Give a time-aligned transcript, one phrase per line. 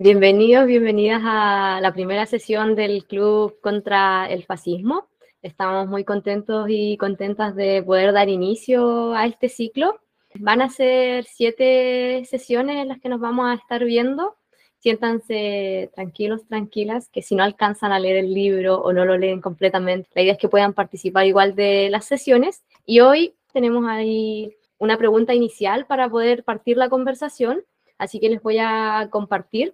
[0.00, 5.06] Bienvenidos, bienvenidas a la primera sesión del Club contra el Fascismo.
[5.40, 10.00] Estamos muy contentos y contentas de poder dar inicio a este ciclo.
[10.34, 14.34] Van a ser siete sesiones en las que nos vamos a estar viendo.
[14.80, 19.40] Siéntanse tranquilos, tranquilas, que si no alcanzan a leer el libro o no lo leen
[19.40, 22.64] completamente, la idea es que puedan participar igual de las sesiones.
[22.84, 27.62] Y hoy tenemos ahí una pregunta inicial para poder partir la conversación,
[27.96, 29.72] así que les voy a compartir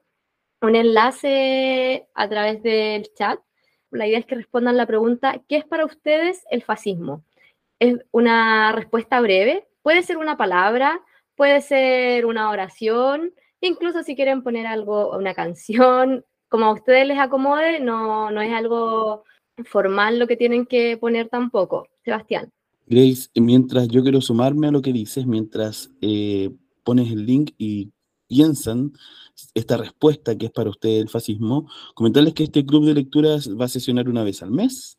[0.62, 3.40] un enlace a través del chat.
[3.90, 7.24] La idea es que respondan la pregunta, ¿qué es para ustedes el fascismo?
[7.78, 11.00] Es una respuesta breve, puede ser una palabra,
[11.34, 17.18] puede ser una oración, incluso si quieren poner algo, una canción, como a ustedes les
[17.18, 19.24] acomode, no, no es algo
[19.64, 21.88] formal lo que tienen que poner tampoco.
[22.04, 22.50] Sebastián.
[22.86, 26.50] Grace, mientras yo quiero sumarme a lo que dices, mientras eh,
[26.82, 27.92] pones el link y
[28.30, 28.92] piensan
[29.54, 33.64] esta respuesta que es para usted el fascismo, comentarles que este club de lecturas va
[33.64, 34.98] a sesionar una vez al mes.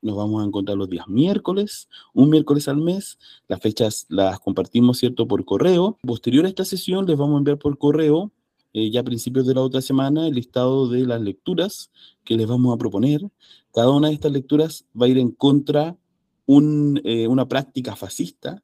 [0.00, 3.18] Nos vamos a encontrar los días miércoles, un miércoles al mes.
[3.48, 5.98] Las fechas las compartimos, ¿cierto?, por correo.
[6.02, 8.32] Posterior a esta sesión les vamos a enviar por correo,
[8.72, 11.90] eh, ya a principios de la otra semana, el listado de las lecturas
[12.24, 13.20] que les vamos a proponer.
[13.74, 15.98] Cada una de estas lecturas va a ir en contra
[16.46, 18.62] un, eh, una práctica fascista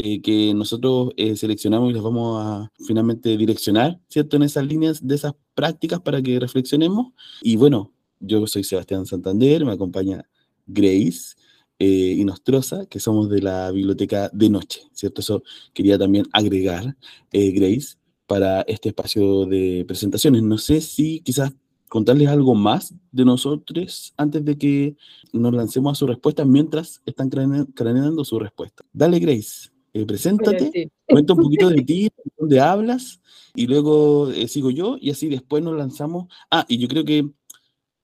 [0.00, 4.36] eh, que nosotros eh, seleccionamos y les vamos a finalmente direccionar, ¿cierto?
[4.36, 7.08] En esas líneas de esas prácticas para que reflexionemos.
[7.42, 10.24] Y bueno, yo soy Sebastián Santander, me acompaña
[10.66, 11.34] Grace
[11.80, 15.20] eh, y Nostrosa, que somos de la biblioteca de noche, ¿cierto?
[15.20, 15.42] Eso
[15.74, 16.96] quería también agregar,
[17.32, 17.96] Grace,
[18.28, 20.44] para este espacio de presentaciones.
[20.44, 21.52] No sé si quizás
[21.88, 24.96] contarles algo más de nosotros antes de que
[25.32, 28.84] nos lancemos a su respuesta mientras están craneando su respuesta.
[28.92, 29.76] Dale, Grace.
[29.94, 33.20] Eh, preséntate, cuenta un poquito de ti, de dónde hablas,
[33.54, 36.26] y luego eh, sigo yo, y así después nos lanzamos.
[36.50, 37.28] Ah, y yo creo que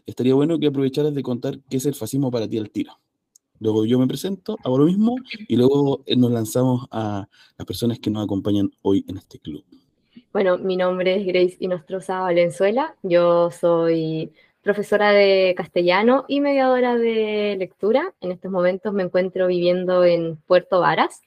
[0.06, 2.98] estaría bueno que aprovecharas de contar qué es el fascismo para ti al tiro.
[3.60, 5.16] Luego yo me presento, hago lo mismo,
[5.48, 9.64] y luego eh, nos lanzamos a las personas que nos acompañan hoy en este club.
[10.32, 14.32] Bueno, mi nombre es Grace Inostroza Valenzuela, yo soy
[14.64, 18.14] profesora de castellano y mediadora de lectura.
[18.20, 21.22] En estos momentos me encuentro viviendo en Puerto Varas,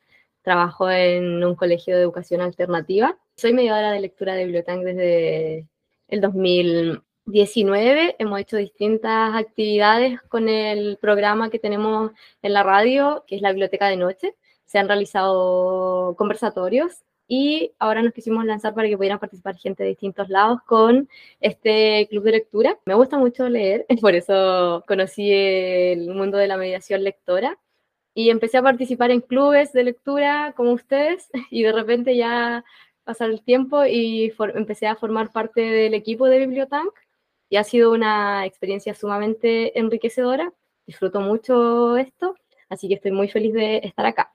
[0.47, 3.17] trabajo en un colegio de educación alternativa.
[3.35, 5.67] Soy mediadora de lectura de biblioteca desde
[6.07, 8.15] el 2019.
[8.17, 13.49] Hemos hecho distintas actividades con el programa que tenemos en la radio, que es la
[13.49, 14.35] biblioteca de noche.
[14.63, 19.89] Se han realizado conversatorios y ahora nos quisimos lanzar para que pudieran participar gente de
[19.89, 21.09] distintos lados con
[21.41, 22.79] este club de lectura.
[22.85, 27.59] Me gusta mucho leer, por eso conocí el mundo de la mediación lectora
[28.17, 32.65] y empecé a participar en clubes de lectura como ustedes y de repente ya
[33.03, 36.91] pasar el tiempo y empecé a formar parte del equipo de Bibliotank
[37.47, 40.51] y ha sido una experiencia sumamente enriquecedora.
[40.87, 42.35] Disfruto mucho esto,
[42.69, 44.33] así que estoy muy feliz de estar acá.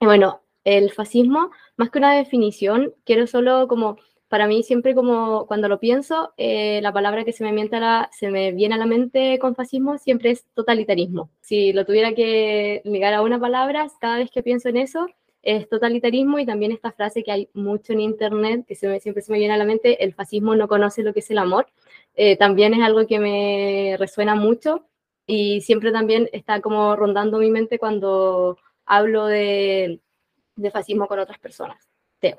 [0.00, 3.96] Y bueno, el fascismo, más que una definición, quiero solo como
[4.30, 8.30] para mí siempre como cuando lo pienso, eh, la palabra que se me, la, se
[8.30, 11.30] me viene a la mente con fascismo siempre es totalitarismo.
[11.40, 15.08] Si lo tuviera que ligar a una palabra, cada vez que pienso en eso,
[15.42, 19.20] es totalitarismo y también esta frase que hay mucho en internet, que se me, siempre
[19.20, 21.66] se me viene a la mente, el fascismo no conoce lo que es el amor,
[22.14, 24.86] eh, también es algo que me resuena mucho
[25.26, 30.00] y siempre también está como rondando mi mente cuando hablo de,
[30.54, 31.88] de fascismo con otras personas.
[32.20, 32.38] Teo.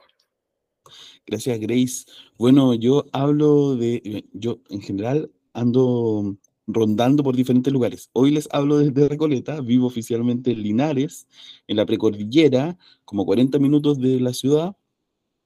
[1.25, 2.05] Gracias, Grace.
[2.37, 6.37] Bueno, yo hablo de, eh, yo en general ando
[6.67, 8.09] rondando por diferentes lugares.
[8.13, 11.27] Hoy les hablo desde Recoleta, vivo oficialmente en Linares,
[11.67, 14.75] en la precordillera, como 40 minutos de la ciudad,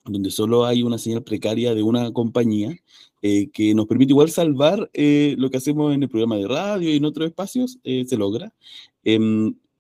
[0.06, 2.78] donde solo hay una señal precaria de una compañía
[3.24, 6.94] eh, que nos permite igual salvar eh, lo que hacemos en el programa de radio
[6.94, 8.54] y en otros espacios, se logra.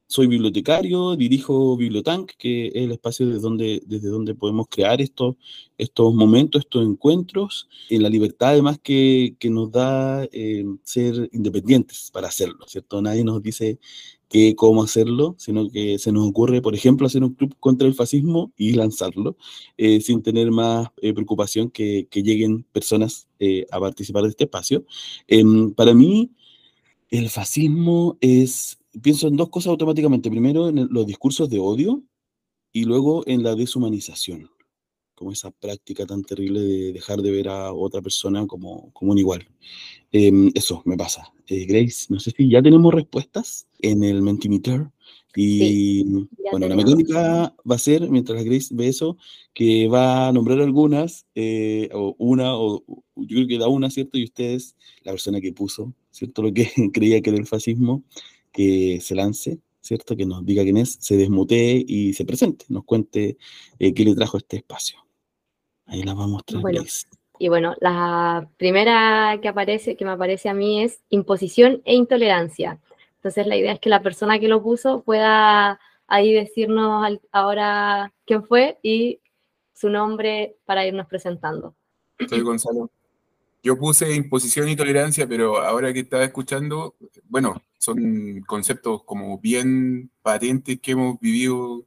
[0.07, 5.35] Soy bibliotecario, dirijo Bibliotank, que es el espacio desde donde, desde donde podemos crear estos,
[5.79, 12.11] estos momentos, estos encuentros, en la libertad además que, que nos da eh, ser independientes
[12.13, 13.01] para hacerlo, ¿cierto?
[13.01, 13.79] Nadie nos dice
[14.29, 17.95] que, cómo hacerlo, sino que se nos ocurre, por ejemplo, hacer un club contra el
[17.95, 19.37] fascismo y lanzarlo,
[19.75, 23.27] eh, sin tener más eh, preocupación que, que, lleguen personas
[23.71, 24.85] a participar de este espacio.
[25.27, 26.31] Em, para mí,
[27.09, 30.29] el fascismo es pienso en dos cosas automáticamente.
[30.29, 32.03] Primero, en los discursos de odio
[32.71, 34.49] y luego en la deshumanización,
[35.15, 39.17] como esa práctica tan terrible de dejar de ver a otra persona como, como un
[39.17, 39.47] igual.
[40.11, 41.31] Em, eso me pasa.
[41.47, 44.87] Eh, Grace, no sé si ya tenemos respuestas en el Mentimeter.
[45.37, 46.03] Y
[46.49, 49.17] bueno, la mecánica va a ser, mientras Grace ve eso,
[49.53, 52.83] que va a nombrar algunas, eh, o una, o
[53.15, 54.17] yo creo que da una, ¿cierto?
[54.17, 56.41] Y ustedes, la persona que puso, ¿cierto?
[56.41, 58.03] Lo que creía que era el fascismo,
[58.55, 60.15] que se lance, ¿cierto?
[60.15, 63.37] Que nos diga quién es, se desmutee y se presente, nos cuente
[63.77, 64.97] eh, qué le trajo este espacio.
[65.85, 66.63] Ahí la vamos a mostrar.
[66.73, 67.05] Grace.
[67.37, 72.79] Y bueno, la primera que aparece, que me aparece a mí es imposición e intolerancia.
[73.17, 78.45] Entonces la idea es que la persona que lo puso pueda ahí decirnos ahora quién
[78.45, 79.19] fue y
[79.73, 81.75] su nombre para irnos presentando.
[82.29, 82.89] Soy Gonzalo.
[83.65, 86.93] Yo puse imposición y tolerancia, pero ahora que estaba escuchando,
[87.27, 91.83] bueno, son conceptos como bien patentes que hemos vivido,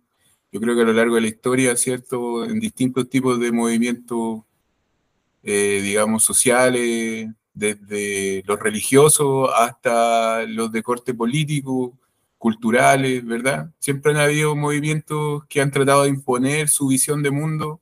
[0.50, 2.44] yo creo que a lo largo de la historia, ¿cierto?
[2.44, 4.40] En distintos tipos de movimientos,
[5.44, 11.96] eh, digamos, sociales, desde los religiosos hasta los de corte político,
[12.38, 13.70] culturales, ¿verdad?
[13.78, 17.80] Siempre han habido movimientos que han tratado de imponer su visión de mundo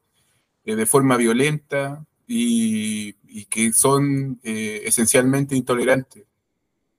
[0.66, 3.14] eh, de forma violenta y,
[3.46, 6.24] que son eh, esencialmente intolerantes,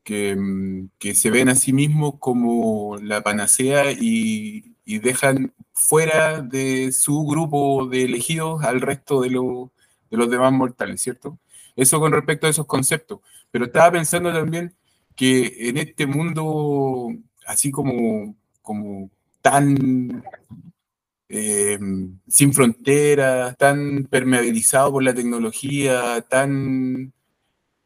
[0.03, 6.94] que, mm, que, se ven a sí mismos como la panacea y, dejan fuera de
[6.94, 11.39] su grupo de elegidos al resto de, de los demás mortales, ¿cierto?
[11.75, 13.19] Eso con respecto a esos conceptos.
[13.51, 14.73] Pero estaba pensando también
[15.15, 17.09] que en este mundo
[17.47, 19.09] así como, como
[19.41, 20.23] tan
[21.29, 21.79] eh,
[22.27, 27.13] sin fronteras, tan permeabilizado por la tecnología, tan,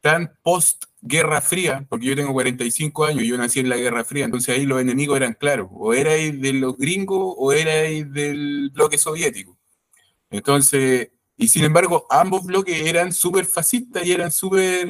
[0.00, 4.24] tan post Guerra Fría, porque yo tengo 45 años, yo nací en la Guerra Fría,
[4.24, 8.98] entonces ahí los enemigos eran claros, o erais de los gringos o erais del bloque
[8.98, 9.58] soviético.
[10.30, 14.88] Entonces, y sin embargo, ambos bloques eran súper fascistas y eran súper,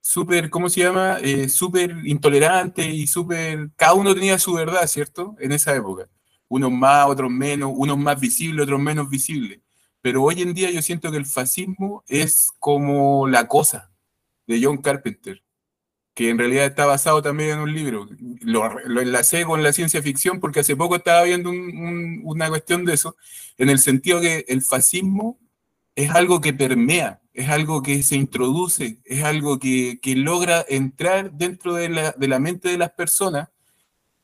[0.00, 1.18] súper, ¿cómo se llama?
[1.20, 3.70] Eh, súper intolerantes y súper...
[3.76, 5.36] Cada uno tenía su verdad, ¿cierto?
[5.40, 6.08] En esa época.
[6.48, 9.60] Unos más, otros menos, unos más visibles, otros menos visibles.
[10.00, 13.90] Pero hoy en día yo siento que el fascismo es como la cosa
[14.46, 15.42] de John Carpenter
[16.18, 18.08] que en realidad está basado también en un libro.
[18.40, 22.94] Lo, lo enlacé con la ciencia ficción porque hace poco estaba viendo una cuestión de
[22.94, 23.14] eso,
[23.56, 25.38] en el sentido que el fascismo
[25.94, 31.30] es algo que permea, es algo que se introduce, es algo que, que logra entrar
[31.30, 33.50] dentro de la, de la, mente de las personas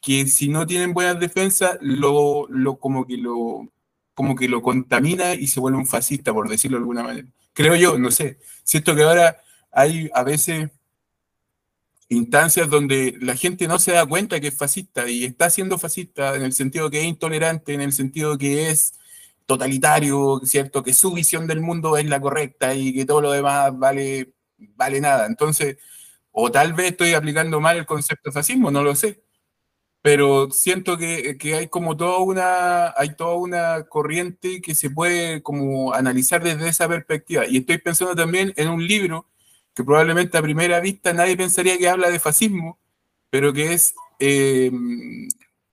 [0.04, 3.66] que si no tienen buenas defensas, lo, lo, como, que lo,
[4.12, 7.28] como que lo contamina y se vuelve un fascista, por decirlo de alguna manera.
[7.54, 8.38] Creo yo, no sé.
[8.64, 9.38] Siento que ahora
[9.72, 10.70] hay a veces
[12.10, 16.36] instancias donde la gente no se da cuenta que es fascista y está siendo fascista
[16.36, 18.94] en el sentido que es intolerante, en el sentido que es
[19.46, 20.82] totalitario, ¿cierto?
[20.82, 24.34] Que su visión del mundo es la correcta y que todo lo demás vale,
[24.76, 25.26] vale nada.
[25.26, 25.78] Entonces,
[26.30, 29.24] o tal vez estoy aplicando mal el concepto de fascismo, no lo sé.
[30.04, 35.40] Pero siento que, que hay como toda una, hay toda una corriente que se puede
[35.42, 37.46] como analizar desde esa perspectiva.
[37.46, 39.26] Y estoy pensando también en un libro
[39.72, 42.78] que probablemente a primera vista nadie pensaría que habla de fascismo,
[43.30, 44.70] pero que es eh,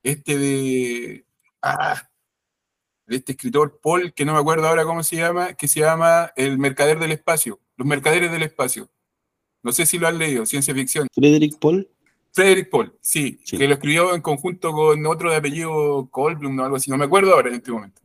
[0.01, 1.25] este de,
[1.61, 2.01] ah,
[3.07, 6.57] este escritor Paul, que no me acuerdo ahora cómo se llama, que se llama El
[6.57, 8.89] Mercader del Espacio, Los Mercaderes del Espacio.
[9.61, 11.09] No sé si lo han leído, ciencia ficción.
[11.13, 11.85] Frederick Paul.
[12.33, 16.77] Frederick Paul, sí, que lo escribió en conjunto con otro de apellido Colblum o algo
[16.77, 18.01] así, no me acuerdo ahora en este momento.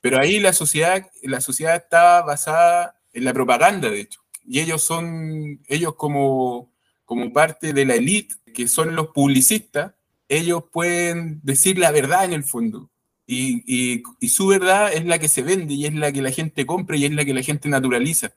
[0.00, 4.20] Pero ahí la sociedad, la sociedad está basada en la propaganda, de hecho
[4.50, 6.72] y ellos son, ellos como,
[7.04, 9.94] como parte de la élite, que son los publicistas,
[10.28, 12.90] ellos pueden decir la verdad en el fondo.
[13.28, 16.66] Y, y, su verdad es la que se vende y es la que la gente
[16.66, 18.34] compra y es la que la gente naturaliza.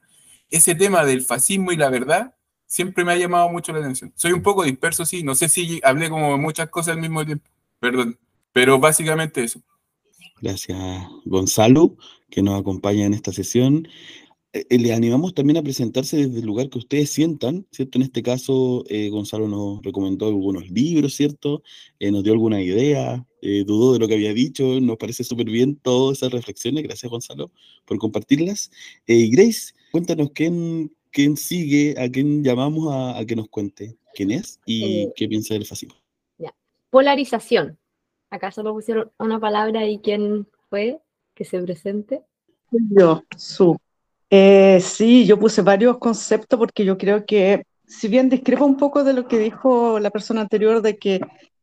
[0.52, 2.36] Ese tema del fascismo y la verdad
[2.74, 4.12] siempre me ha llamado mucho la atención.
[4.16, 7.48] Soy un poco disperso, sí, no sé si hablé como muchas cosas al mismo tiempo,
[7.80, 8.18] perdón,
[8.52, 9.62] pero básicamente eso.
[10.42, 10.80] Gracias,
[11.24, 11.96] Gonzalo,
[12.32, 13.88] que nos acompaña en esta sesión.
[14.54, 18.00] Eh, eh, le animamos también a presentarse desde el lugar que ustedes sientan, ¿cierto?
[18.00, 21.62] En este caso, eh, Gonzalo nos recomendó algunos libros, ¿cierto?
[22.00, 23.24] nos dio alguna idea,
[23.68, 27.52] dudó de lo que había dicho, nos parece súper bien todas esas reflexiones, gracias Gonzalo
[27.86, 28.72] por compartirlas.
[29.08, 35.10] Grace, cuéntanos quién, quién sigue, a quién llamamos a, que nos cuente quién es y
[35.16, 35.96] qué piensa del fascismo.
[36.90, 37.80] Polarización.
[38.30, 41.00] Acá solo pusieron una palabra y quién fue
[41.34, 42.22] que se presente.
[42.70, 43.78] Yo, su.
[44.30, 49.04] Eh, sí, yo puse varios conceptos porque yo creo que, si bien discrepo un poco
[49.04, 51.20] de lo que dijo la persona anterior de que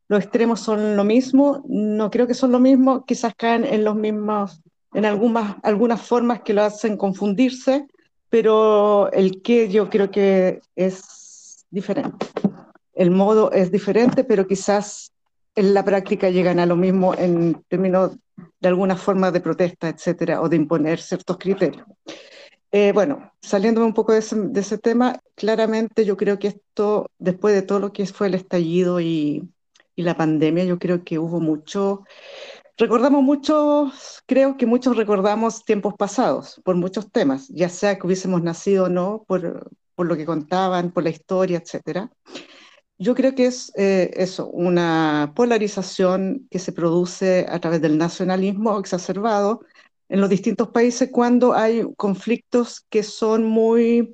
[0.09, 3.95] los extremos son lo mismo, no creo que son lo mismo, quizás caen en los
[3.95, 4.61] mismos,
[4.93, 7.87] en algunas, algunas formas que lo hacen confundirse,
[8.31, 12.25] pero el qué yo creo que es diferente.
[12.93, 15.11] El modo es diferente, pero quizás
[15.53, 18.17] en la práctica llegan a lo mismo en términos
[18.61, 21.85] de alguna forma de protesta, etcétera, o de imponer ciertos criterios.
[22.71, 27.11] Eh, bueno, saliéndome un poco de ese, de ese, tema, claramente yo creo que esto,
[27.19, 29.43] después de todo lo que fue el estallido y,
[29.93, 32.05] y la pandemia, yo creo que hubo mucho,
[32.77, 38.41] recordamos muchos, creo que muchos recordamos tiempos pasados por muchos temas, ya sea que hubiésemos
[38.41, 42.11] nacido o no, por, por lo que contaban, por la historia, etcétera.
[42.97, 48.77] Yo creo que es eh, eso, una polarización que se produce a través del nacionalismo
[48.79, 49.61] exacerbado
[50.07, 54.13] en los distintos países cuando hay conflictos que son muy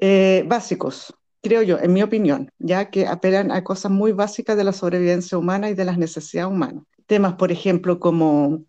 [0.00, 4.64] eh, básicos, creo yo, en mi opinión, ya que apelan a cosas muy básicas de
[4.64, 6.84] la sobrevivencia humana y de las necesidades humanas.
[7.10, 8.62] Temas, por ejemplo, como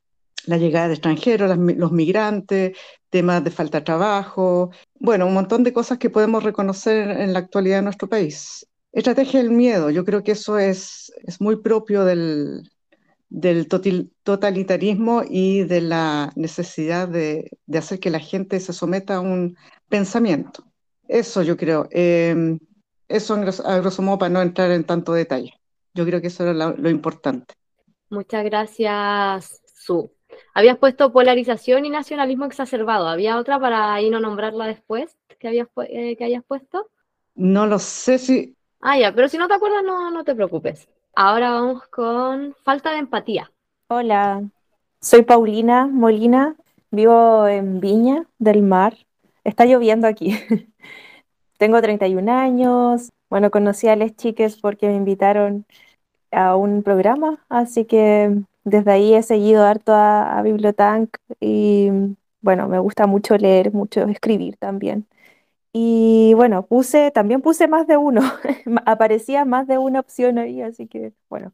[0.47, 2.75] la llegada de extranjeros, las, los migrantes,
[3.11, 7.39] temas de falta de trabajo, bueno, un montón de cosas que podemos reconocer en, la
[7.39, 8.65] actualidad de nuestro país.
[8.93, 12.67] Estrategia del miedo, yo creo que eso es, es muy propio del,
[13.29, 13.67] del
[14.23, 19.55] totalitarismo y de la necesidad de, de, hacer que la gente se someta a un
[19.87, 20.63] pensamiento.
[21.07, 21.87] Eso yo creo.
[21.91, 22.57] Eh,
[23.07, 25.53] eso a grosso modo para no entrar en tanto detalle.
[25.93, 27.53] Yo creo que eso era lo, lo importante.
[28.11, 30.11] Muchas gracias, Su.
[30.53, 33.07] Habías puesto polarización y nacionalismo exacerbado.
[33.07, 36.89] ¿Había otra para ahí no nombrarla después que, habías, eh, que hayas puesto?
[37.35, 40.89] No lo sé si Ah, ya, pero si no te acuerdas, no, no te preocupes.
[41.15, 43.51] Ahora vamos con falta de empatía.
[43.87, 44.43] Hola,
[44.99, 46.55] soy Paulina Molina,
[46.89, 48.97] vivo en Viña del Mar.
[49.43, 50.35] Está lloviendo aquí.
[51.59, 53.09] Tengo 31 años.
[53.29, 55.65] Bueno, conocí a las chiques porque me invitaron
[56.31, 61.89] a un programa, así que desde ahí he seguido harto a, a Bibliotank y
[62.41, 65.07] bueno, me gusta mucho leer, mucho escribir también.
[65.73, 68.21] Y bueno, puse, también puse más de uno,
[68.85, 71.53] aparecía más de una opción ahí, así que bueno,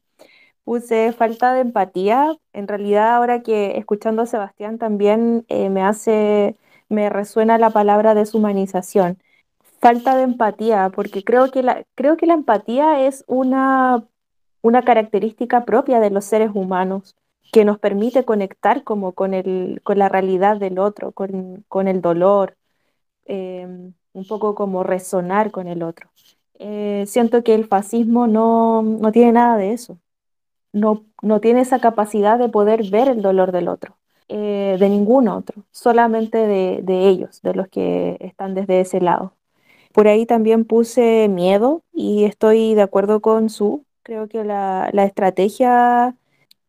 [0.64, 2.36] puse falta de empatía.
[2.54, 6.58] En realidad, ahora que escuchando a Sebastián también eh, me hace,
[6.90, 9.20] me resuena la palabra deshumanización.
[9.82, 14.06] Falta de empatía, porque creo que la, creo que la empatía es una,
[14.62, 17.16] una característica propia de los seres humanos
[17.52, 22.02] que nos permite conectar como con, el, con la realidad del otro, con, con el
[22.02, 22.58] dolor.
[23.26, 26.10] Eh, un poco como resonar con el otro.
[26.60, 30.00] Eh, siento que el fascismo no, no, tiene nada de eso,
[30.74, 33.96] no, no tiene esa capacidad de poder ver el dolor del otro,
[34.28, 39.34] eh, de ningún otro, solamente de, de, ellos, de los que están desde ese lado.
[39.94, 45.04] Por ahí también puse miedo y estoy de acuerdo con su, creo que la, la
[45.04, 46.16] estrategia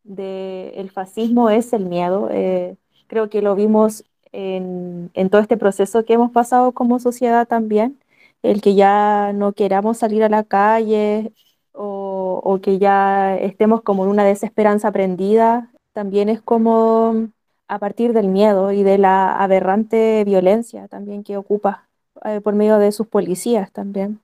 [0.03, 2.29] del el fascismo es el miedo.
[2.31, 2.75] Eh,
[3.07, 4.03] creo que lo vimos
[4.33, 7.97] en, en, todo este proceso que hemos pasado como sociedad también,
[8.43, 11.31] el que ya no queramos salir a la calle
[11.71, 17.29] o, o que ya estemos como en una desesperanza aprendida, también es como
[17.69, 21.87] a partir del miedo y de la aberrante violencia también que ocupa
[22.25, 24.19] eh, por medio de sus policías también.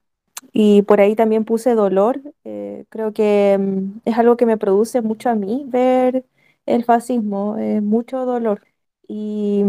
[0.53, 2.21] Y por ahí también puse dolor.
[2.89, 6.25] Creo que mm, es algo que me produce mucho a mí ver
[6.65, 8.61] el fascismo, eh, mucho dolor.
[9.07, 9.63] Y,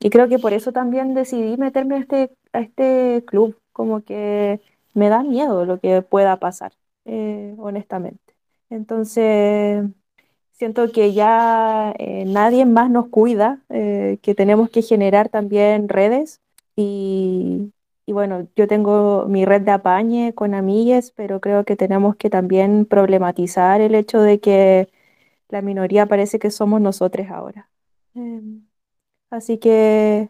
[0.00, 4.60] y, creo que por eso también decidí meterme a este, a este club, como que
[4.94, 6.72] me da miedo lo que pueda pasar,
[7.06, 8.34] eh, honestamente.
[8.70, 9.84] Entonces,
[10.52, 16.40] siento que ya eh, nadie más nos cuida, eh, que tenemos que generar también redes
[16.76, 17.72] y,
[18.12, 22.28] y, bueno, yo tengo mi red de apañe con amigues, pero creo que tenemos que
[22.28, 24.90] también problematizar el hecho de que
[25.48, 27.70] la minoría parece que somos nosotros ahora.
[28.14, 28.66] Em,
[29.30, 30.28] Así que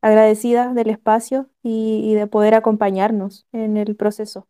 [0.00, 4.48] agradecida del espacio y, y, de poder acompañarnos en el proceso.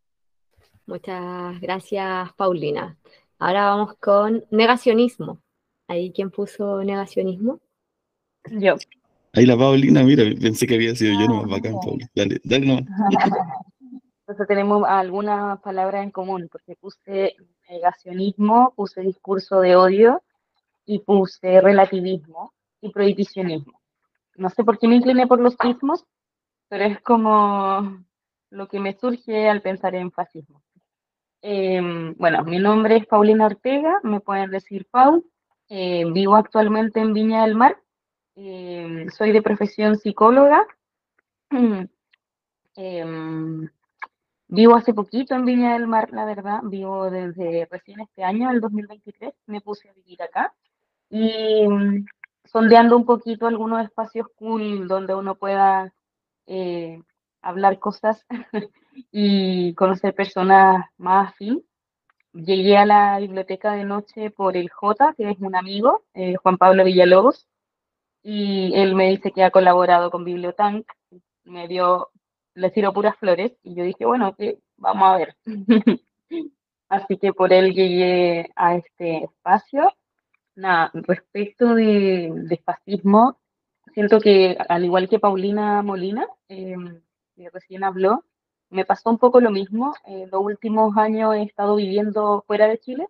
[0.87, 2.97] Muchas gracias, Paulina.
[3.39, 5.43] Ahora vamos con negacionismo.
[5.87, 7.61] ¿Ahí quién puso negacionismo?
[8.51, 8.77] Yo.
[9.33, 12.09] Ahí la Paulina, mira, pensé que había sido yo nomás bacán, Paulina.
[12.15, 12.85] Dale, dale nomás.
[14.27, 17.35] Entonces tenemos algunas palabras en común, porque puse
[17.69, 20.23] negacionismo, puse discurso de odio
[20.87, 23.81] y puse relativismo y prohibicionismo
[24.41, 26.05] no sé por qué me incliné por los ismos,
[26.69, 28.03] pero es como
[28.49, 30.63] lo que me surge al pensar en fascismo.
[31.43, 31.81] Eh,
[32.17, 35.25] bueno, mi nombre es Paulina Ortega, me pueden decir Pau,
[35.69, 37.77] eh, vivo actualmente en Viña del Mar,
[38.43, 40.67] eh, soy de profesión psicóloga,
[44.49, 48.61] vivo hace poquito en Viña del Mar, la verdad, vivo desde recién este año, el
[48.61, 50.55] 2023, me puse a vivir acá.
[51.11, 51.67] Y
[52.47, 55.93] sondeando un poquito algunos espacios cool donde uno pueda
[56.47, 57.03] eh,
[57.43, 58.25] hablar cosas
[59.13, 61.63] y conocer personas más afín.
[62.33, 66.57] llegué a la biblioteca de noche por el J, que es un amigo, eh, Juan
[66.57, 67.47] Pablo Villalobos,
[68.23, 70.87] y él me dice que ha colaborado con Bibliotank,
[71.45, 72.11] me dio,
[72.55, 74.37] le tiró puras flores, y yo dije, bueno,
[74.77, 75.37] vamos a ver.
[76.89, 79.93] Así que por él llegué a este espacio.
[80.57, 83.39] Nada, respecto de, fascismo,
[83.95, 87.01] siento que al igual que Paulina Molina, em,
[87.37, 88.25] que recién habló,
[88.71, 89.95] me pasó un poco lo mismo.
[90.07, 93.09] Eh, los últimos años he estado viviendo fuera de Chile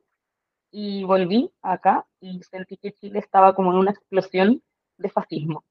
[0.70, 4.62] y volví acá y sentí que Chile estaba como en una explosión
[5.00, 5.64] de fascismo.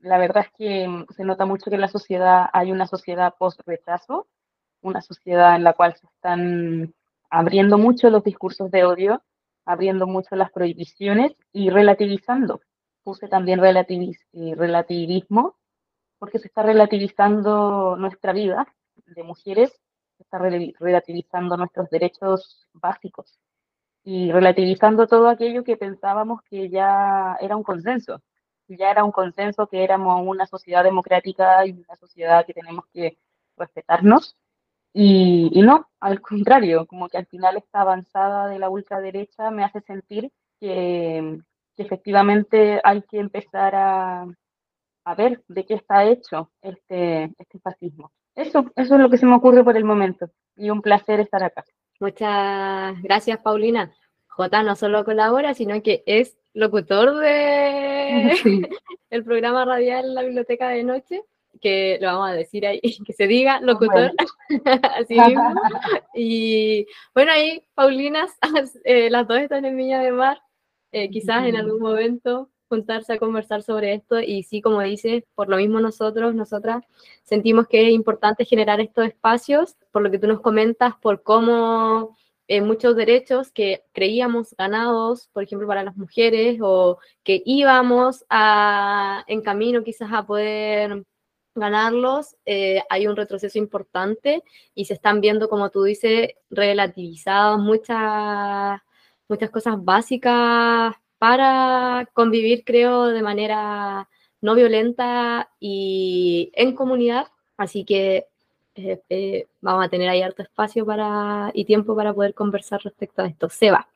[0.00, 3.34] La verdad es que mm, se nota mucho que en la sociedad hay una sociedad
[3.38, 4.28] post-rechazo,
[4.82, 6.94] una sociedad en la cual se están
[7.30, 9.22] abriendo mucho los discursos de odio,
[9.64, 12.60] abriendo mucho las prohibiciones y relativizando.
[13.02, 15.56] Puse también eh, relativismo
[16.18, 18.66] porque se está relativizando nuestra vida
[19.06, 19.80] de mujeres
[20.18, 23.38] está relativizando nuestros derechos básicos
[24.04, 28.22] y relativizando todo aquello que pensábamos que ya era un consenso.
[28.76, 33.18] Ya era un consenso que éramos una sociedad democrática y una sociedad que tenemos que
[33.56, 34.36] respetarnos.
[34.92, 39.80] Y, no, al contrario, como que al final esta avanzada de la ultraderecha me hace
[39.82, 41.40] sentir que,
[41.76, 44.26] que efectivamente hay que empezar a,
[45.04, 48.12] a ver de qué está hecho este, este fascismo.
[48.34, 50.30] Eso, eso es lo que se me ocurre por el momento.
[50.56, 51.64] Y un placer estar acá.
[51.98, 53.92] Muchas gracias, Paulina.
[54.38, 58.30] J no solo colabora, sino que es locutor de
[59.10, 61.22] el programa radial La Biblioteca de Noche,
[61.60, 64.12] que lo vamos a decir ahí, que se diga locutor,
[64.96, 65.54] así mismo.
[66.14, 68.30] Y bueno, ahí, Paulinas,
[68.84, 70.40] eh, las dos están en Viña de Mar,
[70.92, 74.20] eh, quizás en algún momento juntarse a conversar sobre esto.
[74.20, 76.84] Y sí, como dices, por lo mismo nosotros, nosotras
[77.24, 82.16] sentimos que es importante generar estos espacios, por lo que tú nos comentas, por cómo
[82.48, 89.24] eh, muchos derechos que creíamos ganados, por ejemplo, para las mujeres o que íbamos a,
[89.28, 91.04] en camino quizás a poder
[91.54, 94.42] ganarlos, eh, hay un retroceso importante
[94.74, 98.80] y se están viendo, como tú dices, relativizadas muchas,
[99.28, 104.08] muchas cosas básicas para convivir, creo, de manera
[104.40, 107.26] no violenta y en comunidad.
[107.56, 108.26] Así que
[108.78, 113.22] eh, eh, vamos a tener ahí harto espacio para, y tiempo para poder conversar respecto
[113.22, 113.48] a esto.
[113.48, 113.88] Seba.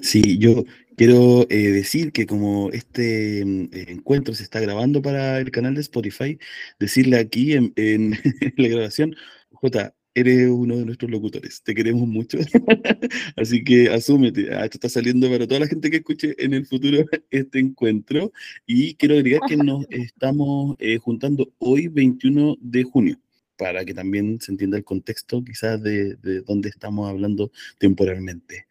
[0.00, 0.64] Sí, yo
[0.96, 5.80] quiero eh, decir que como este mm, encuentro se está grabando para el canal de
[5.82, 6.38] Spotify,
[6.78, 8.12] decirle aquí en, en
[8.56, 9.14] la grabación,
[9.52, 12.38] J, eres uno de nuestros locutores, te queremos mucho,
[13.36, 16.66] así que asúmete, ah, esto está saliendo para toda la gente que escuche en el
[16.66, 18.32] futuro este encuentro
[18.66, 23.18] y quiero agregar que nos estamos eh, juntando hoy 21 de junio
[23.62, 28.66] para que también se entienda el contexto quizás de, de dónde estamos hablando temporalmente.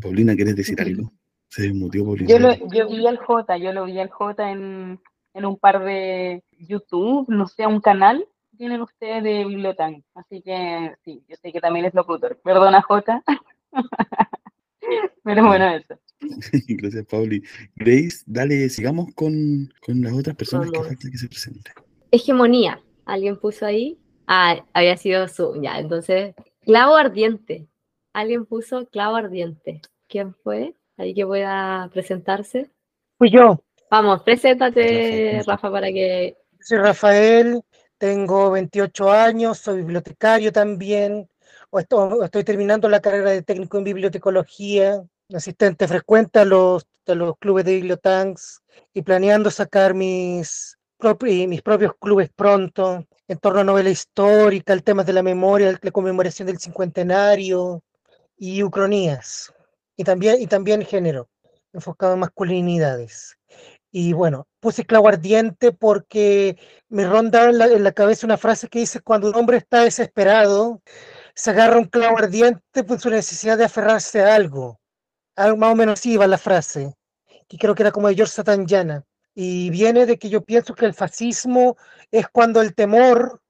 [0.00, 1.12] Paulina, ¿quieres decir algo?
[1.48, 2.30] Se desmutió Paulina.
[2.30, 4.98] Yo, lo, yo vi al J, yo lo vi al J en,
[5.34, 8.26] en un par de YouTube, no sé, un canal,
[8.56, 10.02] tienen ustedes de Bibliotan.
[10.14, 12.40] Así que sí, yo sé que también es locutor.
[12.42, 13.22] Perdona, Jota.
[15.22, 15.98] Pero bueno, eso.
[16.66, 17.42] Gracias, Pauli.
[17.76, 21.74] Grace, dale, sigamos con, con las otras personas que falta que se presenten.
[22.10, 22.80] Hegemonía.
[23.04, 23.98] ¿Alguien puso ahí?
[24.26, 25.60] Ah, había sido su.
[25.62, 26.34] Ya, entonces.
[26.62, 27.66] Clavo ardiente.
[28.12, 29.80] Alguien puso clavo ardiente.
[30.08, 30.74] ¿Quién fue?
[30.96, 32.70] Ahí que pueda presentarse.
[33.16, 33.62] Fui yo.
[33.90, 36.36] Vamos, preséntate, Rafa, para que.
[36.60, 37.62] Soy Rafael,
[37.98, 41.28] tengo 28 años, soy bibliotecario también,
[41.78, 45.02] estoy, terminando la carrera de técnico en bibliotecología,
[45.34, 48.62] asistente frecuente a los, los clubes de bibliotanks
[48.94, 50.78] y planeando sacar mis,
[51.22, 55.90] mis propios clubes pronto en torno a novela histórica, el tema de la memoria, la
[55.92, 57.80] conmemoración del cincuentenario
[58.36, 59.54] y ucronías,
[59.96, 61.28] y también, y también género,
[61.72, 63.36] enfocado en masculinidades.
[63.92, 69.00] Y bueno, puse clavo ardiente porque me ronda en la, cabeza una frase que dice,
[69.00, 70.82] cuando un hombre está desesperado,
[71.32, 74.80] se agarra un clavo ardiente por su necesidad de aferrarse a algo.
[75.36, 76.94] Algo más o menos iba la frase,
[77.46, 79.04] que creo que era como de George Satanyana.
[79.42, 81.78] Y viene de que yo pienso que el fascismo
[82.10, 83.40] es cuando el temor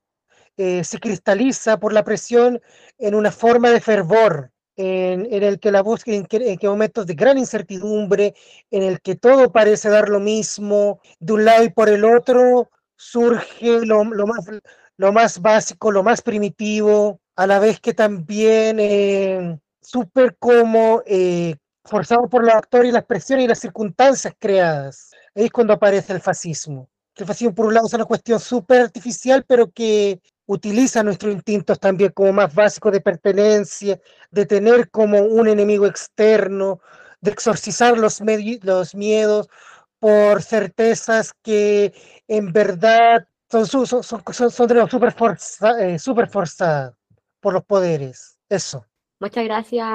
[0.57, 2.61] eh, se cristaliza por la presión
[2.97, 7.39] en una forma de fervor, en, el que la búsqueda, en que, momentos de gran
[7.39, 8.37] incertidumbre,
[8.71, 12.71] en el que todo parece dar lo mismo, de un lado y por el otro,
[12.95, 14.47] surge lo, más,
[14.97, 21.57] lo más básico, lo más primitivo, a la vez que también eh, súper como eh,
[21.85, 25.10] forzado por los actores y las presiones y las circunstancias creadas.
[25.35, 26.89] Ahí es cuando aparece el fascismo.
[27.17, 31.79] El fascismo, por un lado, es una cuestión súper artificial, pero que utiliza nuestros instintos
[31.79, 36.81] también como más básicos de pertenencia, de tener como un enemigo externo,
[37.21, 38.21] de exorcizar los,
[38.63, 39.49] los miedos
[40.01, 41.93] por certezas que
[42.27, 44.51] en verdad son, son, son, son,
[44.89, 45.99] super, forza, eh,
[46.31, 46.95] forzadas
[47.41, 48.39] por los poderes.
[48.49, 48.85] Eso.
[49.21, 49.87] Muchas gracias,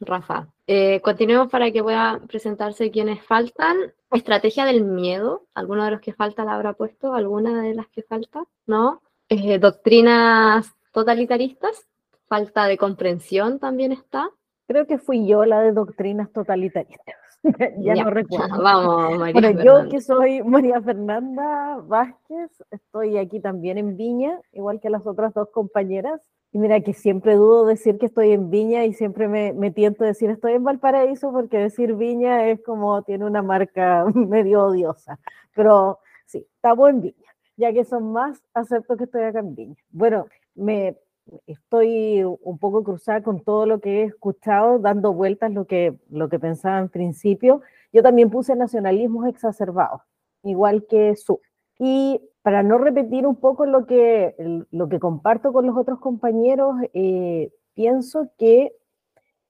[0.00, 0.48] Rafa.
[0.66, 3.76] Eh, continuemos para que puedan presentarse quienes faltan.
[4.10, 5.46] Estrategia del miedo.
[5.54, 7.14] ¿Alguno de los que falta la habrá puesto?
[7.14, 8.44] ¿Alguna de las que falta?
[8.66, 9.02] ¿No?
[9.28, 11.88] Eh, doctrinas totalitaristas.
[12.28, 14.30] Falta de comprensión también está.
[14.66, 17.16] Creo que fui yo la de doctrinas totalitaristas.
[17.78, 18.46] ya, no recuerdo.
[18.62, 24.80] Vamos, María bueno, yo que soy María Fernanda Vázquez, estoy aquí también en Viña, igual
[24.80, 26.20] que las otras dos compañeras.
[26.52, 30.04] Y mira que siempre dudo decir que estoy en Viña y siempre me, me tiento
[30.04, 35.18] a decir estoy en Valparaíso porque decir Viña es como tiene una marca medio odiosa.
[35.54, 37.34] Pero sí, estamos en Viña.
[37.56, 39.76] Ya que son más, acepto que estoy acá en Viña.
[39.90, 40.98] Bueno, me
[41.46, 46.28] estoy un poco cruzada con todo lo que he escuchado, dando vueltas lo que, lo
[46.28, 47.62] que pensaba en principio.
[47.92, 50.02] Yo también puse nacionalismos exacerbados,
[50.42, 51.40] igual que su.
[51.78, 54.34] Y para no repetir un poco lo que,
[54.70, 58.72] lo que comparto con los otros compañeros, eh, pienso que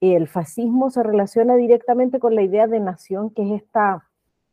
[0.01, 4.09] el fascismo se relaciona directamente con la idea de nación, que es esta,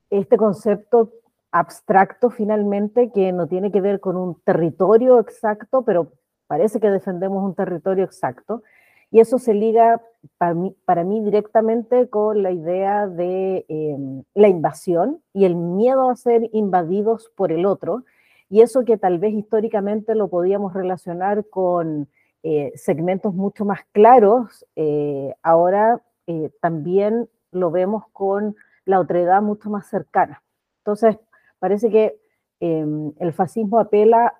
[0.10, 1.12] este concepto
[1.52, 6.14] abstracto finalmente, que no tiene que ver con un territorio exacto, pero
[6.48, 8.64] parece que defendemos un territorio exacto.
[9.12, 10.02] Y eso se liga
[10.38, 16.10] para mí, para mí directamente con la idea de em, la invasión y el miedo
[16.10, 18.04] a ser invadidos por el otro,
[18.50, 22.08] y eso que tal vez históricamente lo podíamos relacionar con
[22.42, 29.70] eh, segmentos mucho más claros, eh, ahora eh, también lo vemos con la otredad mucho
[29.70, 30.42] más cercana.
[30.80, 31.18] Entonces,
[31.60, 32.20] parece que
[32.60, 34.36] em, el fascismo apela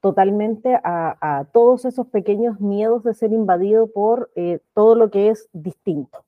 [0.00, 4.30] totalmente a, a, todos esos pequeños miedos de ser invadido por
[4.74, 6.24] todo lo que es distinto.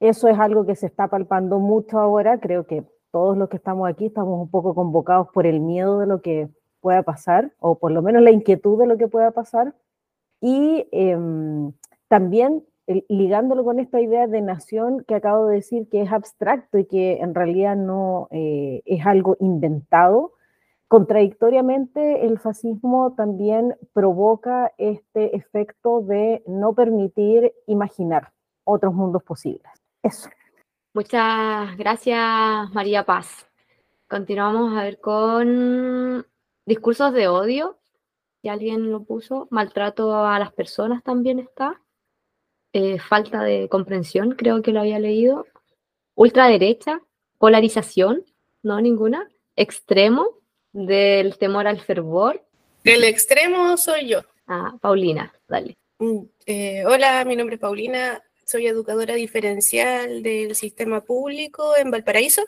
[0.00, 3.88] Eso es algo que se está palpando mucho ahora, creo que todos los que estamos
[3.88, 6.48] aquí estamos un poco convocados por el miedo de lo que
[6.80, 9.74] pueda pasar, o por lo menos la inquietud de lo que pueda pasar,
[10.40, 11.72] y em,
[12.08, 12.64] también
[13.08, 17.18] ligándolo con esta idea de nación que acabo de decir que es abstracto y que
[17.18, 20.32] en realidad no eh, es algo inventado,
[20.88, 28.32] contradictoriamente el fascismo también provoca este efecto de no permitir imaginar
[28.64, 29.70] otros mundos posibles.
[30.02, 30.30] Eso.
[30.94, 33.46] Muchas gracias, María Paz.
[34.08, 36.26] Continuamos a ver con
[36.64, 37.78] discursos de odio.
[38.40, 41.80] Si alguien lo puso, maltrato a las personas también está.
[42.72, 45.46] Eh, falta de comprensión, creo que lo había leído.
[46.14, 47.02] Ultraderecha,
[47.36, 48.24] polarización,
[48.62, 49.28] no ninguna.
[49.56, 50.38] Extremo,
[50.72, 52.42] del temor al fervor.
[52.84, 54.20] El extremo soy yo.
[54.46, 55.76] Ah, Paulina, dale.
[55.98, 62.42] Mm, eh, hola, mi nombre es Paulina soy educadora diferencial del sistema público en Valparaíso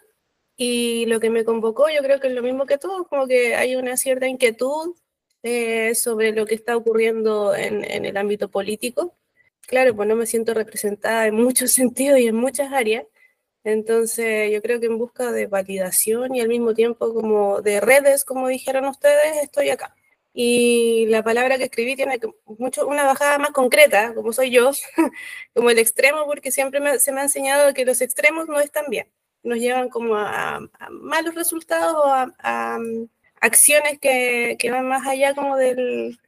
[0.56, 3.54] y lo que me convocó yo creo que es lo mismo que todos, como que
[3.54, 4.96] hay una cierta inquietud
[5.42, 9.14] eh, sobre lo que está ocurriendo en, en, el ámbito político.
[9.66, 13.04] Claro, pues no me siento representada en muchos sentidos y en muchas áreas,
[13.64, 18.24] entonces yo creo que en busca de validación y al mismo tiempo como de redes,
[18.24, 19.94] como dijeron ustedes, estoy acá
[20.32, 22.20] y la palabra que escribí tiene
[22.58, 24.70] mucho, una bajada más concreta, como soy yo,
[25.54, 29.08] como el extremo, porque siempre se me ha enseñado que los extremos no están bien,
[29.42, 32.04] nos llevan como a, malos resultados o
[32.38, 33.08] a, mm,
[33.40, 36.18] acciones que, que, van más allá como del,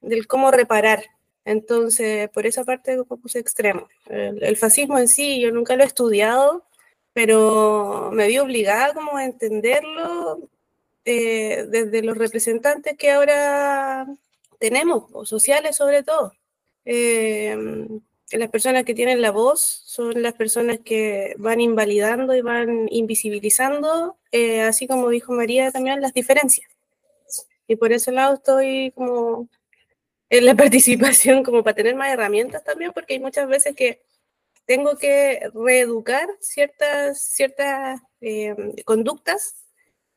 [0.00, 1.04] del, cómo reparar.
[1.44, 3.88] Entonces, por esa parte puse extremo.
[4.06, 6.64] El, el fascismo en sí, yo nunca lo he estudiado,
[7.12, 10.48] pero me vi obligada como a entenderlo
[11.04, 14.06] eh, desde los representantes que ahora
[14.58, 16.32] tenemos, sociales sobre todo.
[16.84, 17.56] Eh,
[18.30, 24.16] las personas que tienen la voz son las personas que van invalidando y van invisibilizando,
[24.30, 26.70] eh, así como dijo María también, las diferencias.
[27.66, 29.48] Y por ese lado estoy como
[30.30, 34.00] en la participación, como para tener más herramientas también, porque hay muchas veces que
[34.66, 38.00] tengo que reeducar ciertas, ciertas
[38.84, 39.61] conductas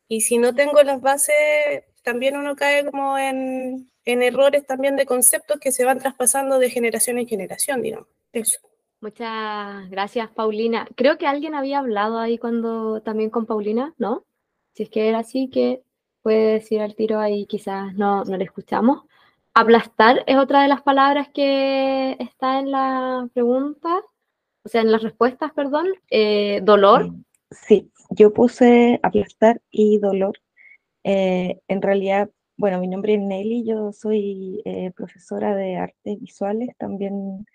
[0.07, 5.05] y si no tengo las bases, también uno cae como en, en errores también de
[5.05, 8.07] conceptos que se van traspasando de generación en generación, digamos.
[8.31, 8.59] Eso.
[9.01, 10.87] Muchas gracias, Paulina.
[10.95, 14.25] Creo que alguien había hablado ahí cuando también con Paulina, ¿no?
[14.73, 15.83] Si es que era así, que
[16.21, 19.03] puede decir al tiro ahí, quizás no, no le escuchamos.
[19.53, 24.01] Aplastar es otra de las palabras que está en la pregunta,
[24.63, 25.87] o sea, en las respuestas, perdón.
[26.09, 27.11] Eh, dolor.
[27.51, 30.35] Sí, yo puse aplastar y dolor.
[31.03, 36.69] Eh, en realidad Bueno, mi nombre es Nelly, yo soy eh, profesora de artes visuales,
[36.77, 37.45] también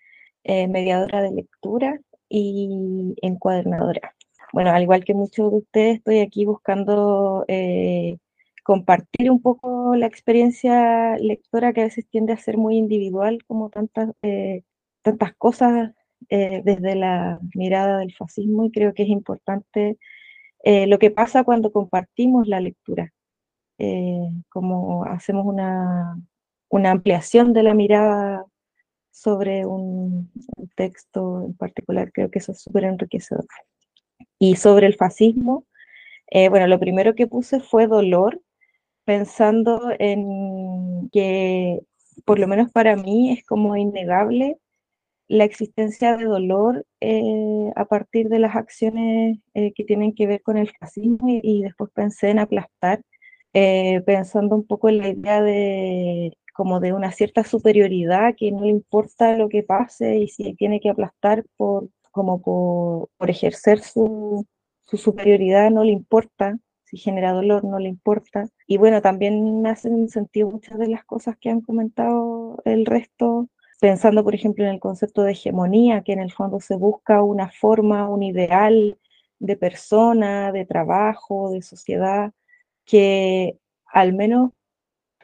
[0.45, 4.15] eh, mediadora de lectura y encuadernadora.
[4.53, 7.47] Bueno, al igual que muchos de ustedes, estoy aquí buscando
[8.65, 13.71] compartir un poco la experiencia lectora que a veces tiende a ser muy individual, como
[13.71, 14.11] tantas,
[15.03, 15.93] tantas cosas
[16.29, 19.99] desde la mirada del fascismo, y creo que es importante
[20.65, 23.13] lo que pasa cuando compartimos la lectura
[23.83, 26.15] eh, como hacemos una,
[26.71, 28.45] ampliación de la mirada
[29.11, 30.31] sobre un,
[30.77, 33.47] texto en particular, creo que eso es súper enriquecedor.
[34.39, 35.67] Y sobre el fascismo,
[36.31, 38.43] eh, bueno, lo primero que puse fue dolor,
[39.05, 41.81] pensando en que,
[42.27, 44.59] por lo menos para mí, es como innegable
[45.31, 50.57] la existencia de dolor eh, a partir de las acciones que tienen que ver con
[50.57, 53.01] el fascismo y después pensé en aplastar
[53.53, 58.61] eh, pensando un poco en la idea de como de una cierta superioridad que no
[58.61, 64.47] le importa lo que pase y si tiene que aplastar por como por, ejercer su,
[64.85, 68.49] su, superioridad no le importa, si genera dolor no le importa.
[68.67, 73.49] Y bueno, también me hacen sentido muchas de las cosas que han comentado el resto,
[73.81, 77.51] pensando por ejemplo en el concepto de hegemonía, que en el fondo se busca una
[77.51, 78.99] forma, un ideal
[79.39, 82.33] de persona, de trabajo, de sociedad,
[82.85, 84.53] que al menos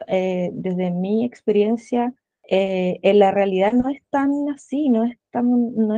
[0.07, 2.13] eh, desde mi experiencia,
[2.49, 5.97] eh, en la realidad no es tan así, no es tan, no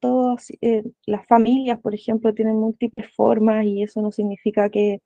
[0.00, 5.00] todo eh, las familias, por ejemplo, tienen múltiples formas y eso no significa que,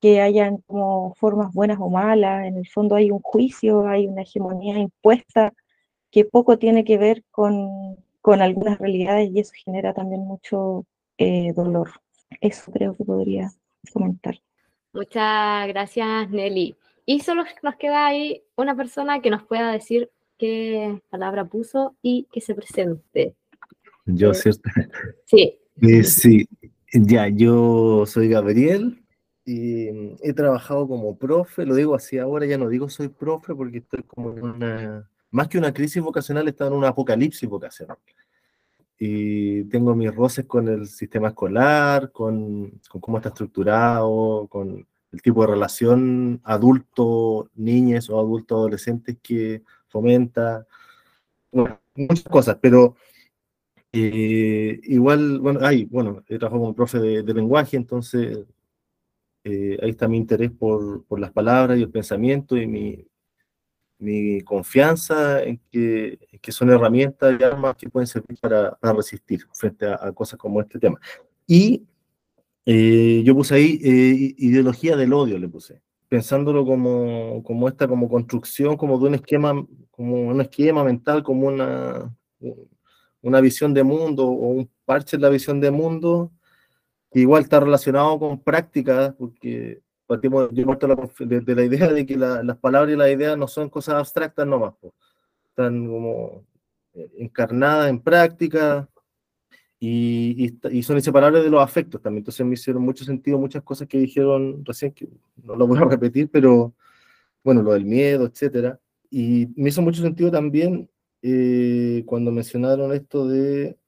[0.00, 4.22] que hayan como formas buenas o malas, en el fondo hay un juicio, hay una
[4.22, 5.52] hegemonía impuesta
[6.10, 10.86] que poco tiene que ver con, con algunas realidades y eso genera también mucho
[11.54, 11.90] dolor.
[12.40, 13.50] Eso creo que podría
[13.92, 14.40] comentar.
[14.92, 16.76] Muchas gracias, Nelly.
[17.06, 22.26] Y solo nos queda ahí una persona que nos pueda decir qué palabra puso y
[22.32, 23.34] que se presente.
[24.06, 24.70] Yo, eh, ¿cierto?
[25.26, 25.56] Sí.
[25.82, 26.46] Eh, sí,
[26.92, 29.02] ya, yo soy Gabriel
[29.46, 29.88] y
[30.20, 34.02] he trabajado como profe, lo digo así ahora, ya no digo soy profe porque estoy
[34.02, 37.98] como en una, más que una crisis vocacional, estoy en un apocalipsis vocacional.
[38.98, 45.22] Y tengo mis roces con el sistema escolar, con, con, cómo está estructurado, con el
[45.22, 50.66] tipo de relación adulto-niñez o adulto-adolescentes que fomenta,
[51.50, 52.96] bueno, muchas cosas, pero
[53.92, 58.38] eh, igual, bueno, hay, bueno, he trabajado como profe de, lenguaje, entonces
[59.44, 63.04] eh, ahí está mi interés por, por, las palabras y el pensamiento y mi,
[64.00, 69.46] mi confianza en que, que, son herramientas y armas que pueden servir para, para resistir
[69.52, 70.98] frente a, cosas como este tema.
[71.46, 71.84] Y
[72.64, 78.08] eh, yo puse ahí eh, ideología del odio, le puse, pensándolo como, como esta como
[78.08, 82.14] construcción, como de un esquema, como un esquema mental, como una,
[83.22, 86.32] una visión de mundo o un parche en la visión de mundo,
[87.12, 92.92] que igual está relacionado con prácticas, porque partimos de, la idea de que las palabras
[92.92, 94.74] y las ideas no son cosas abstractas nomás,
[95.50, 96.44] están como
[96.94, 98.88] eh, encarnadas en práctica
[99.78, 102.22] y, y, son inseparables de los afectos también.
[102.22, 105.08] Entonces me hicieron mucho sentido muchas cosas que dijeron recién, que
[105.44, 106.74] no lo voy a repetir, pero
[107.44, 108.80] bueno, lo del miedo, etcétera.
[109.10, 110.90] Y me hizo mucho sentido también
[111.22, 113.78] eh, cuando mencionaron esto de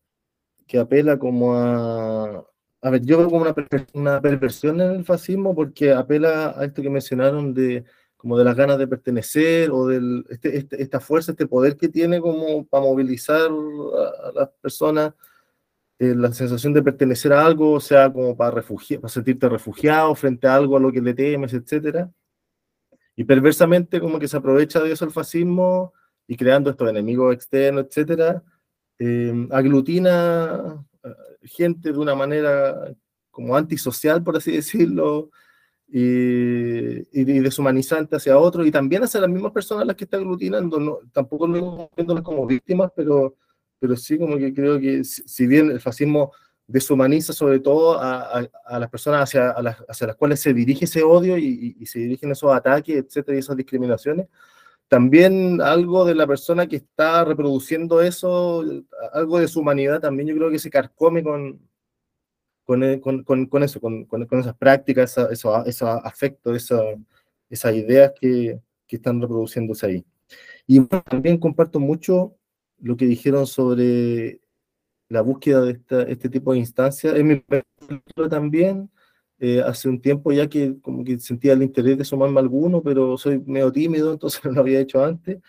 [0.68, 2.46] que apela como a,
[2.82, 3.54] a ver, yo veo como una,
[3.94, 7.84] una, perversión en el fascismo porque apela a esto que mencionaron de
[8.16, 11.88] como de las ganas de pertenecer o de este, este, esta fuerza, este poder que
[11.88, 15.12] tiene como para movilizar a, las personas,
[15.98, 20.14] eh, la sensación de pertenecer a algo, o sea, como para, refugiar, para sentirte refugiado
[20.14, 22.08] frente a algo a lo que le temes, etc.
[23.16, 25.92] Y perversamente como que se aprovecha de eso el fascismo
[26.26, 28.40] y creando estos enemigos externos, etc.
[28.98, 30.84] Eh, aglutina
[31.44, 32.94] gente de una manera
[33.30, 35.30] como antisocial, por así decirlo,
[35.88, 40.80] y, y, deshumanizante hacia otros, y también hacia las mismas personas las que está aglutinando,
[40.80, 43.36] no, tampoco lo viéndolas como víctimas, pero,
[43.78, 46.32] pero sí como que creo que si bien el fascismo
[46.66, 51.02] deshumaniza sobre todo a, a, las personas hacia, las, hacia las cuales se dirige ese
[51.02, 54.28] odio y, y, se dirigen esos ataques, etcétera, y esas discriminaciones,
[54.92, 58.62] también algo de la persona que está reproduciendo eso,
[59.14, 61.66] algo de su humanidad, también yo creo que se carcome con,
[62.62, 64.06] con, eh, con, con eso, con,
[64.38, 66.82] esas prácticas, esos eso, afectos, esa,
[67.48, 70.04] esas ideas que, que, están reproduciéndose ahí.
[70.66, 72.36] Y también comparto mucho
[72.78, 74.42] lo que dijeron sobre
[75.08, 77.16] la búsqueda de esta, este tipo de instancias.
[77.16, 77.42] En mi
[78.28, 78.90] también
[79.44, 82.80] eh, hace un tiempo ya que como que sentía el interés de sumarme a alguno,
[82.80, 85.40] pero soy medio tímido, entonces no lo había hecho antes.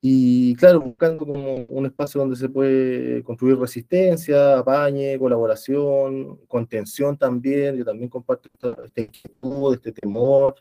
[0.00, 7.76] Y claro, buscando como un espacio donde se puede construir resistencia, apañe, colaboración, contención también.
[7.76, 10.54] Yo también comparto esta, esta inquietud, este temor,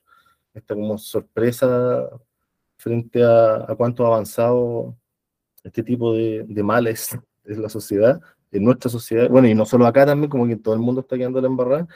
[0.54, 2.10] esta como sorpresa
[2.78, 4.98] frente a, a cuánto ha avanzado
[5.64, 8.20] este tipo de, de males en la sociedad,
[8.52, 11.16] en nuestra sociedad, bueno, y no solo acá también, como que todo el mundo está
[11.18, 11.88] quedando la embarrada,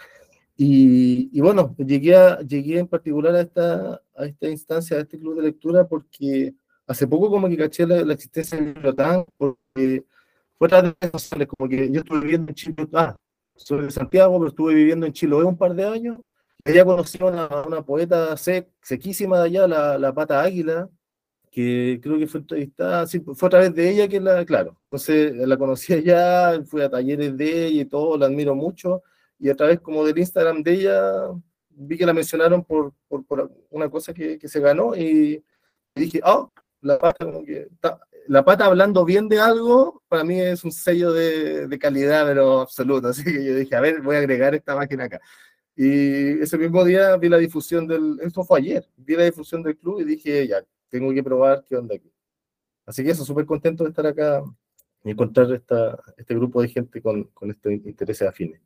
[0.61, 5.37] y, bueno, llegué, a, llegué en particular a esta, a esta instancia, a este club
[5.37, 6.53] de lectura, porque
[6.85, 10.03] hace poco como que caché la, existencia de Bibliotán, porque
[10.57, 13.15] fue a través de sociales, como que yo estuve viviendo en Chile, ah,
[13.55, 16.17] soy de Santiago, pero estuve viviendo en Chiloé un par de años,
[16.65, 20.89] y allá conocí a una, una poeta sec, sequísima de allá, la, la Pata Águila,
[21.51, 25.35] que creo que fue entrevistada, sí, fue a través de ella que la, claro, entonces
[25.37, 29.03] la conocí allá, fui a talleres de ella y todo, la admiro mucho,
[29.39, 31.31] y a través como del Instagram de ella
[31.69, 35.43] vi que la mencionaron por, por, por una cosa que, que, se ganó y,
[35.95, 37.69] dije, oh, la pata, como que,
[38.27, 42.61] la pata hablando bien de algo, para mí es un sello de, de, calidad, pero
[42.61, 43.07] absoluto.
[43.09, 45.19] Así que yo dije, a ver, voy a agregar esta máquina acá.
[45.75, 49.77] Y ese mismo día vi la difusión del, esto fue ayer, vi la difusión del
[49.77, 52.11] club y dije, ya, tengo que probar qué onda aquí.
[52.85, 54.43] Así que eso, súper contento de estar acá
[55.03, 58.59] y encontrar esta, este grupo de gente con, con estos intereses afines.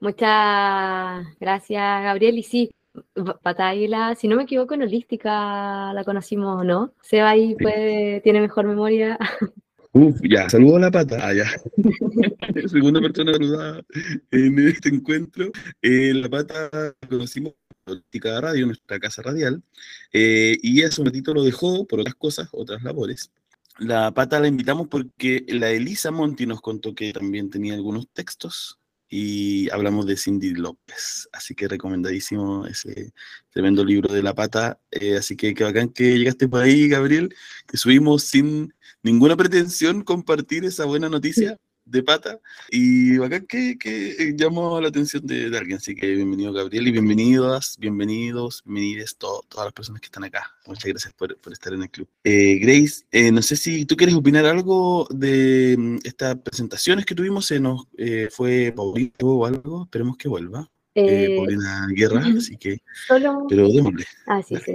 [0.00, 2.38] Muchas gracias, Gabriel.
[2.38, 2.70] Y sí,
[3.42, 3.72] Pata
[4.16, 6.92] si no me equivoco, en Holística la conocimos, ¿no?
[7.02, 9.18] Seba ahí puede, tiene mejor memoria.
[9.92, 11.18] Uf, ya, saludo a la pata.
[11.20, 11.46] Ah, ya.
[12.68, 13.82] Segunda persona saludada
[14.30, 15.50] en este encuentro.
[15.82, 17.54] Eh, la pata la conocimos
[17.86, 19.62] en Holística Radio, nuestra casa radial,
[20.12, 23.32] eh, y hace un ratito lo dejó por otras cosas, otras labores.
[23.78, 28.77] La pata la invitamos porque la Elisa Monti nos contó que también tenía algunos textos
[29.08, 31.28] y hablamos de Cindy López.
[31.32, 33.12] Así que recomendadísimo ese
[33.50, 34.80] tremendo libro de La Pata.
[34.90, 37.34] Eh, así que qué bacán que llegaste por ahí, Gabriel,
[37.66, 41.58] que subimos sin ninguna pretensión compartir esa buena noticia
[41.88, 42.38] de pata
[42.70, 45.78] y bacán que, que eh, llamó la atención de, de, alguien.
[45.78, 50.52] Así que bienvenido Gabriel y bienvenidas, bienvenidos, bienvenidas todas las personas que están acá.
[50.66, 52.08] Muchas gracias por, por estar en el club.
[52.24, 57.14] Eh, Grace, eh, no sé si tú quieres opinar algo de um, estas presentaciones que
[57.14, 57.46] tuvimos.
[57.46, 59.84] Se nos eh, fue Paulito o algo.
[59.84, 60.68] Esperemos que vuelva.
[60.94, 62.78] Paulina Guerra, así que...
[63.06, 63.46] Solo...
[63.48, 64.04] Pero démosle.
[64.26, 64.72] Ah, sí, sí.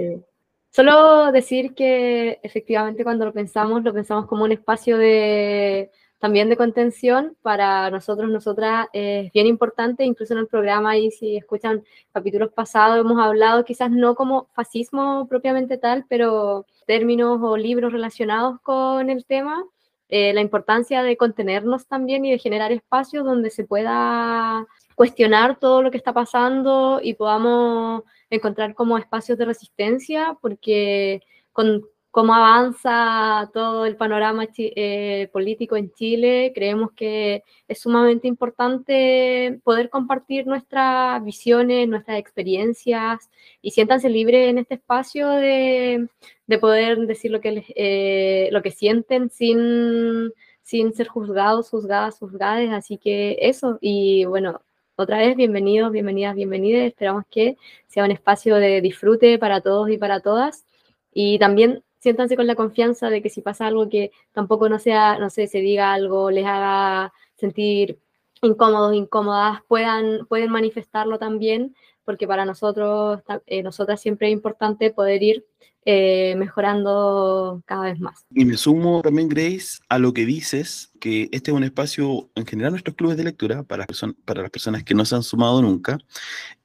[0.70, 5.92] Solo decir que efectivamente cuando lo pensamos, lo pensamos como un espacio de
[6.24, 11.36] también de contención para nosotros, nosotras, es bien importante, incluso en el programa, y si
[11.36, 11.84] escuchan
[12.14, 18.58] capítulos pasados, hemos hablado quizás no como fascismo propiamente tal, pero términos o libros relacionados
[18.62, 19.66] con el tema,
[20.08, 25.82] eh, la importancia de contenernos también y de generar espacios donde se pueda cuestionar todo
[25.82, 31.20] lo que está pasando y podamos encontrar como espacios de resistencia, porque
[31.52, 31.84] con
[32.14, 39.90] cómo avanza todo el panorama eh, político en Chile, creemos que es sumamente importante poder
[39.90, 43.28] compartir nuestras visiones, nuestras experiencias
[43.60, 46.06] y siéntanse libres en este espacio de,
[46.46, 52.70] de poder decir lo que, eh, lo que sienten sin, sin ser juzgados, juzgadas, juzgadas.
[52.74, 54.60] Así que eso, y bueno,
[54.94, 56.86] otra vez, bienvenidos, bienvenidas, bienvenidas.
[56.86, 57.56] Esperamos que
[57.88, 60.64] sea un espacio de disfrute para todos y para todas.
[61.12, 65.18] Y también siéntanse con la confianza de que si pasa algo que tampoco no sea,
[65.18, 67.98] no sé, se diga algo, les haga sentir
[68.42, 75.22] incómodos, incómodas, puedan, pueden manifestarlo también, porque para nosotros, eh, nosotras siempre es importante poder
[75.22, 75.46] ir
[75.86, 78.26] eh, mejorando cada vez más.
[78.30, 82.44] Y me sumo también, Grace, a lo que dices, que este es un espacio, en
[82.44, 83.86] general nuestros clubes de lectura, para,
[84.26, 85.98] para las personas que no se han sumado nunca,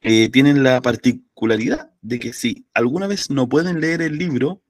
[0.02, 4.62] eh, tienen la particularidad de que si alguna vez no pueden leer el libro,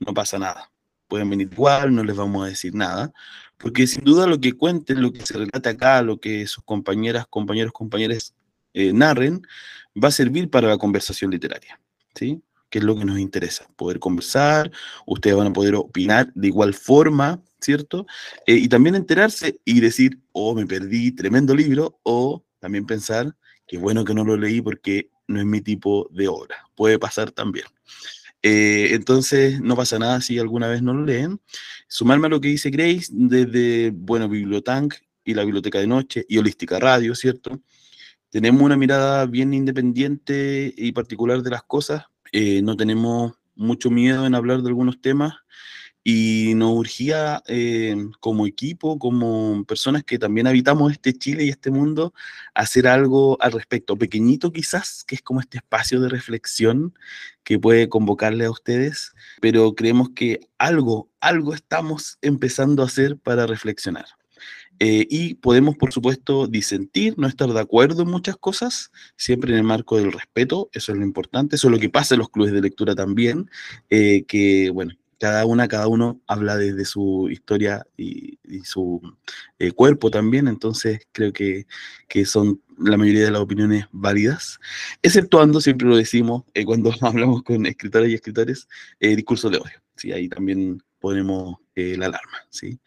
[0.00, 0.70] no pasa nada.
[1.08, 3.12] Pueden venir igual, no les vamos a decir nada,
[3.56, 7.26] porque sin duda lo que cuenten, lo que se relata acá, lo que sus compañeras,
[7.28, 8.34] compañeros, compañeras
[8.74, 9.42] eh, narren,
[10.02, 11.80] va a servir para la conversación literaria,
[12.14, 12.42] ¿sí?
[12.70, 14.70] Que es lo que nos interesa, poder conversar,
[15.06, 18.06] ustedes van a poder opinar de igual forma, ¿cierto?
[18.46, 23.34] Eh, y también enterarse y decir, oh, me perdí, tremendo libro, o también pensar,
[23.66, 26.56] que bueno que no lo leí porque no es mi tipo de obra.
[26.74, 27.66] Puede pasar también.
[28.42, 31.40] Eh, entonces, no pasa nada si alguna vez no lo leen.
[31.88, 36.38] Sumarme a lo que dice Grace, desde, bueno, Bibliotank y la Biblioteca de Noche y
[36.38, 37.60] Holística Radio, ¿cierto?
[38.30, 42.04] Tenemos una mirada bien independiente y particular de las cosas.
[42.32, 45.34] Eh, no tenemos mucho miedo en hablar de algunos temas
[46.10, 51.70] y nos urgía eh, como equipo, como personas que también habitamos este Chile y este
[51.70, 52.14] mundo,
[52.54, 56.94] hacer algo al respecto, pequeñito quizás, que es como este espacio de reflexión
[57.44, 63.46] que puede convocarle a ustedes, pero creemos que algo, algo estamos empezando a hacer para
[63.46, 64.06] reflexionar.
[64.78, 69.58] Eh, y podemos, por supuesto, disentir, no estar de acuerdo en muchas cosas, siempre en
[69.58, 72.30] el marco del respeto, eso es lo importante, eso es lo que pasa en los
[72.30, 73.50] clubes de lectura también,
[73.90, 79.00] eh, que, bueno, cada una, cada uno habla desde su historia y, su
[79.58, 81.66] eh, cuerpo también, entonces creo que,
[82.08, 84.58] que, son la mayoría de las opiniones válidas,
[85.02, 88.68] exceptuando, siempre lo decimos cuando hablamos con escritoras y escritores,
[89.00, 90.12] discurso de odio, ¿sí?
[90.12, 92.38] ahí también ponemos la alarma.
[92.50, 92.78] ¿sí?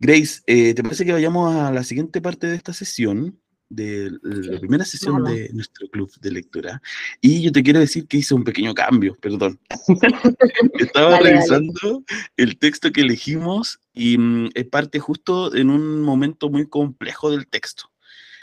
[0.00, 3.38] Grace, eh, ¿te parece que vayamos a la siguiente parte de esta sesión?
[3.68, 6.80] De la primera sesión de nuestro club de lectura.
[7.20, 9.58] Y yo te quiero decir que hice un pequeño cambio, perdón.
[10.78, 12.04] Estaba revisando
[12.36, 17.46] el texto que elegimos y mm, es parte justo en un momento muy complejo del
[17.46, 17.90] texto.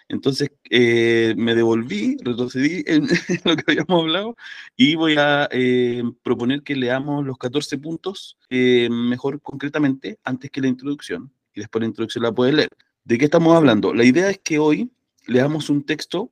[0.08, 3.08] Entonces eh, me devolví, retrocedí en,
[3.44, 4.36] lo que habíamos hablado
[4.76, 10.68] y voy a eh, proponer que leamos los 14 puntos mejor concretamente antes que la
[10.68, 12.70] introducción y después la introducción la puedes leer.
[13.04, 13.94] ¿De qué estamos hablando?
[13.94, 14.92] La idea es que hoy
[15.28, 16.32] leamos un texto,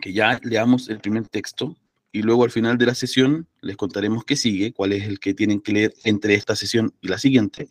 [0.00, 1.76] que ya leamos el primer texto,
[2.12, 5.32] y luego al final de la sesión les contaremos qué sigue, cuál es el que
[5.32, 7.68] tienen que leer entre esta sesión y la siguiente,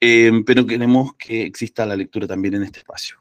[0.00, 3.16] em, pero queremos que exista la lectura también en este espacio.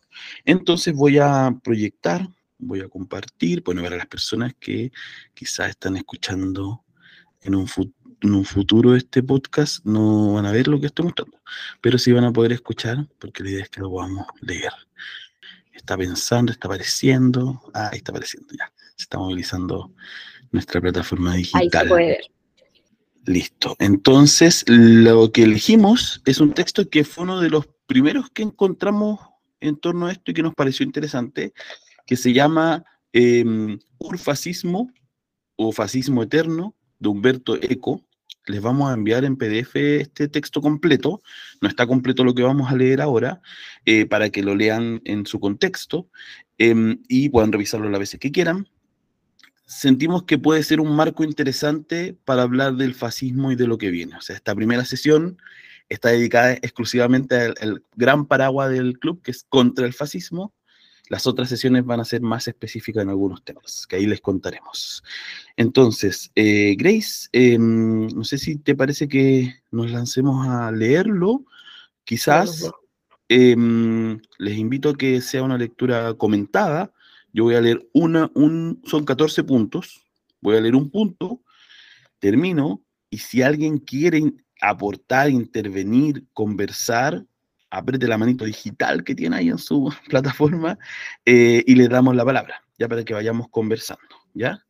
[0.46, 2.28] Entonces voy a proyectar,
[2.60, 4.92] voy a compartir, bueno, ver a las personas que
[5.34, 6.84] quizás están escuchando
[7.42, 7.68] en un
[8.22, 11.40] en un futuro este podcast no van a ver lo que estoy mostrando,
[11.82, 14.72] pero sí van a poder escuchar, porque la idea es que lo podamos leer.
[15.74, 19.92] Está pensando, está apareciendo, ah, ahí está apareciendo ya, se está movilizando
[20.52, 21.62] nuestra plataforma digital.
[21.62, 22.22] Ahí se puede ver.
[23.26, 23.76] Listo.
[23.80, 29.20] Entonces, lo que elegimos es un texto que fue uno de los primeros que encontramos
[29.60, 31.54] en torno a esto y que nos pareció interesante,
[32.06, 34.92] que se llama em, Urfascismo
[35.56, 38.04] o Fascismo Eterno de Humberto Eco,
[38.48, 41.22] les vamos a enviar en PDF este texto completo,
[41.62, 43.42] no está completo lo que vamos a leer ahora,
[43.86, 46.10] eh, para que lo lean en su contexto
[46.58, 48.68] em, y puedan revisarlo las veces que quieran.
[49.66, 53.90] Sentimos que puede ser un marco interesante para hablar del fascismo y de lo que
[53.90, 54.16] viene.
[54.18, 55.38] O sea, esta primera sesión
[55.88, 60.54] está dedicada exclusivamente al gran paraguas del club, que es contra el fascismo,
[61.12, 65.04] las otras sesiones van a ser más específicas en algunos temas, que ahí les contaremos.
[65.58, 71.44] Entonces, eh, Grace, em, no sé si te parece que nos lancemos a leerlo.
[72.06, 72.72] Quizás
[73.28, 76.94] em, les invito a que sea una lectura comentada.
[77.34, 80.06] Yo voy a leer una, un, son 14 puntos.
[80.40, 81.42] Voy a leer un punto,
[82.20, 87.26] termino, y si alguien quiere aportar, intervenir, conversar,
[87.72, 90.78] apriete la manito digital que tiene ahí en su plataforma
[91.26, 94.64] eh, y le damos la palabra, ya para que vayamos conversando, ¿ya?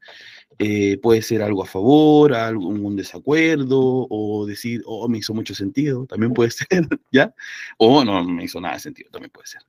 [0.60, 6.06] Eh, puede ser algo a favor, algún desacuerdo, o decir, oh, me hizo mucho sentido,
[6.06, 7.34] también puede ser, ¿ya?
[7.78, 9.62] O no me hizo nada de sentido, también puede ser.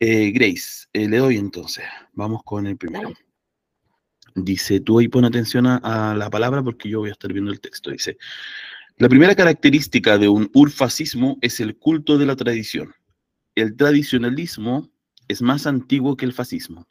[0.00, 3.12] Eh, Grace, le doy entonces, vamos con el primero.
[4.34, 7.60] Dice, tú ahí pon atención a la palabra porque yo voy a estar viendo el
[7.60, 7.90] texto.
[7.90, 8.16] Dice,
[9.02, 12.94] la primera característica de un urfascismo es el culto de la tradición.
[13.56, 14.92] El tradicionalismo
[15.26, 16.86] es más antiguo que el fascismo.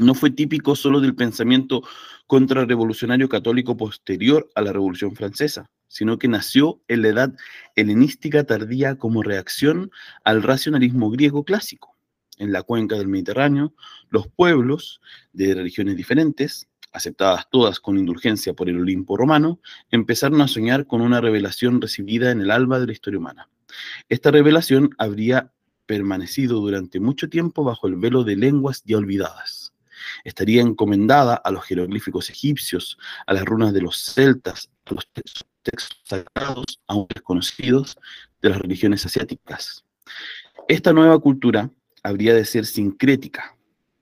[0.00, 1.82] No fue típico solo del pensamiento
[2.26, 7.36] contrarrevolucionario católico posterior a la Revolución Francesa, sino que nació en la edad
[7.76, 9.92] helenística tardía como reacción
[10.24, 11.96] al racionalismo griego clásico.
[12.38, 13.72] En la cuenca del Mediterráneo,
[14.08, 15.00] los pueblos
[15.32, 19.60] de religiones diferentes aceptadas todas con indulgencia por el Olimpo romano,
[19.90, 23.48] empezaron a soñar con una revelación recibida en el alba de la historia humana.
[24.08, 25.52] Esta revelación habría
[25.86, 29.72] permanecido durante mucho tiempo bajo el velo de lenguas ya olvidadas.
[30.24, 36.00] Estaría encomendada a los jeroglíficos egipcios, a las runas de los celtas, a los textos,
[36.04, 37.96] sagrados aún desconocidos
[38.40, 39.84] de las religiones asiáticas.
[40.68, 41.70] Esta nueva cultura
[42.02, 43.56] habría de ser sincrética,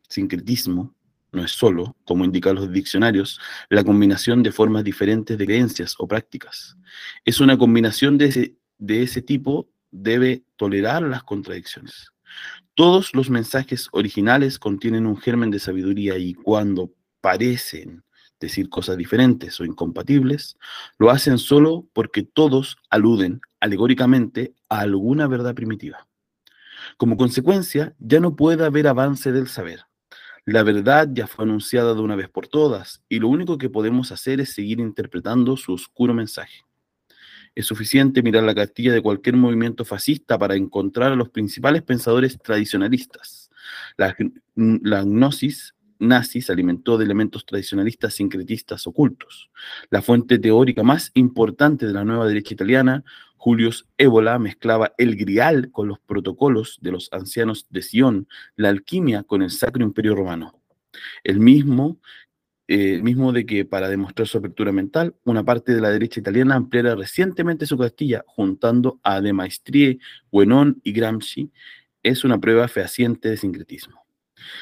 [0.09, 0.95] sincretismo,
[1.33, 6.09] no es solo, como indican los diccionarios, la combinación de formas diferentes de creencias o
[6.09, 6.77] prácticas.
[7.25, 12.13] Es una combinación de ese, de ese tipo, debe tolerar las contradicciones.
[12.75, 18.05] Todos los mensajes originales contienen un germen de sabiduría y cuando parecen
[18.41, 20.57] decir cosas diferentes o incompatibles,
[20.99, 26.07] lo hacen solo porque todos aluden alegóricamente a alguna verdad primitiva.
[26.97, 29.88] Como consecuencia, ya no puede haber avance del saber
[30.53, 34.13] la verdad ya fue anunciada de una vez por todas y lo único que podemos
[34.13, 36.65] hacer es seguir interpretando su oscuro mensaje.
[37.55, 42.39] Es suficiente mirar la cartilla de cualquier movimiento fascista para encontrar a los principales pensadores
[42.39, 43.51] tradicionalistas.
[43.99, 44.17] La,
[44.55, 49.51] la gnosis nazi se alimentó de elementos tradicionalistas sincretistas ocultos.
[49.91, 53.05] La fuente teórica más importante de la nueva derecha italiana,
[53.37, 59.23] Julius Ébola, mezclaba el grial con los protocolos de los ancianos de Sion, la alquimia
[59.23, 60.61] con el Sacro Imperio Romano.
[61.23, 62.01] El mismo,
[62.67, 66.57] eh, mismo de que para demostrar su apertura mental, una parte de la derecha italiana
[66.57, 69.99] ampliara recientemente su castilla, juntando a De Maestrie,
[70.33, 71.51] Guénon y Gramsci,
[72.03, 74.08] es una prueba fehaciente de sincretismo.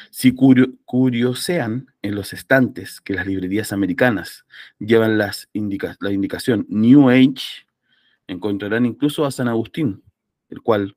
[0.09, 4.45] Si curiosean en los estantes que las librerías americanas
[4.79, 5.49] llevan las
[5.99, 7.65] la indicación New Age,
[8.27, 10.03] encontrarán incluso a San Agustín,
[10.49, 10.95] el cual,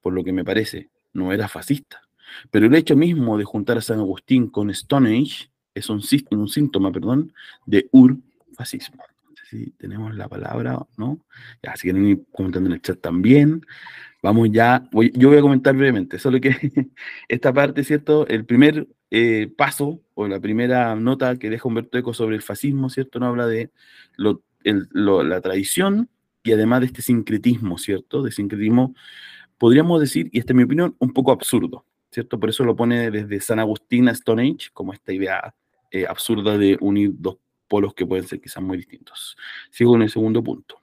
[0.00, 2.02] por lo que me parece, no era fascista.
[2.50, 6.92] Pero el hecho mismo de juntar a San Agustín con Stone Age es un, síntoma
[6.92, 7.32] perdón,
[7.66, 9.02] de urfascismo.
[9.28, 11.24] No sé si tenemos la palabra, ¿no?
[11.62, 13.64] Ya, si quieren ir comentando en el chat también.
[14.22, 16.50] Vamos ya, yo voy a comentar brevemente, solo que
[17.28, 18.24] esta parte, ¿cierto?
[18.28, 22.88] El primer eh, paso o la primera nota que deja Humberto Eco sobre el fascismo,
[22.88, 23.18] ¿cierto?
[23.18, 23.72] No habla de
[24.16, 26.08] la tradición
[26.44, 28.22] y además de este sincretismo, ¿cierto?
[28.22, 28.94] De sincretismo,
[29.58, 32.38] podríamos decir, y esta es mi opinión, un poco absurdo, ¿cierto?
[32.38, 35.52] Por eso lo pone desde San Agustín a Stone Age, como esta idea
[35.90, 39.36] eh, absurda de unir dos polos que pueden ser quizás muy distintos.
[39.70, 40.81] Sigo en el segundo punto.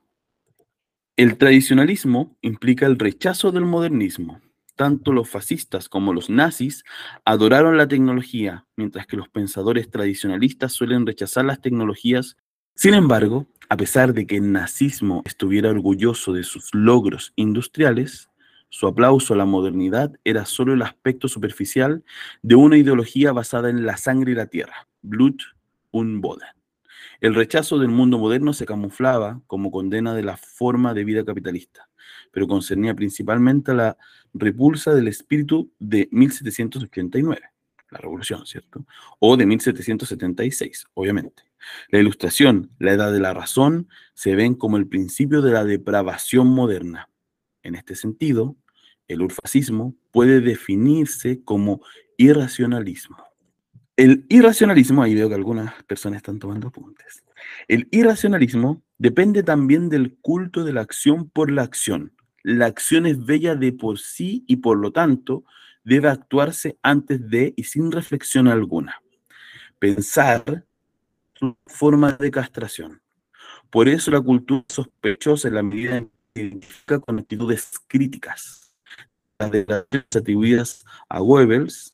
[1.20, 4.40] El tradicionalismo implica el rechazo del modernismo.
[4.78, 6.86] Tanto los fascistas como los nazis
[7.26, 12.38] adoraron la tecnología, mientras que los pensadores tradicionalistas suelen rechazar las tecnologías.
[12.74, 18.30] Sin embargo, a pesar de que el nazismo estuviera orgulloso de sus logros industriales,
[18.70, 22.02] su aplauso a la modernidad era solo el aspecto superficial
[22.44, 25.44] de una ideología basada en la sangre y la tierra, Blut
[25.92, 26.59] und Boden.
[27.22, 31.90] El rechazo del mundo moderno se camuflaba como condena de la forma de vida capitalista,
[32.32, 33.98] pero concernía principalmente a la
[34.34, 37.42] repulsa del espíritu de 1789,
[37.92, 38.86] la revolución, ¿cierto?
[39.20, 41.44] O de 1776, obviamente.
[41.90, 46.48] La ilustración, la edad de la razón, se ven como el principio de la depravación
[46.48, 47.10] moderna.
[47.64, 48.56] En este sentido,
[49.10, 51.82] el urfascismo puede definirse como
[52.16, 53.29] irracionalismo.
[54.00, 57.22] El irracionalismo, ahí veo que algunas personas están tomando apuntes.
[57.68, 62.14] El irracionalismo depende también del culto de la acción por la acción.
[62.42, 65.44] La acción es bella de por sí y por lo tanto
[65.84, 69.02] debe actuarse antes de y sin reflexión alguna.
[69.80, 70.64] Pensar
[71.34, 73.02] su forma de castración.
[73.70, 78.74] Por eso la cultura sospechosa en la medida en que identifica con actitudes críticas.
[79.40, 81.94] Las declaraciones atribuidas a Goebbels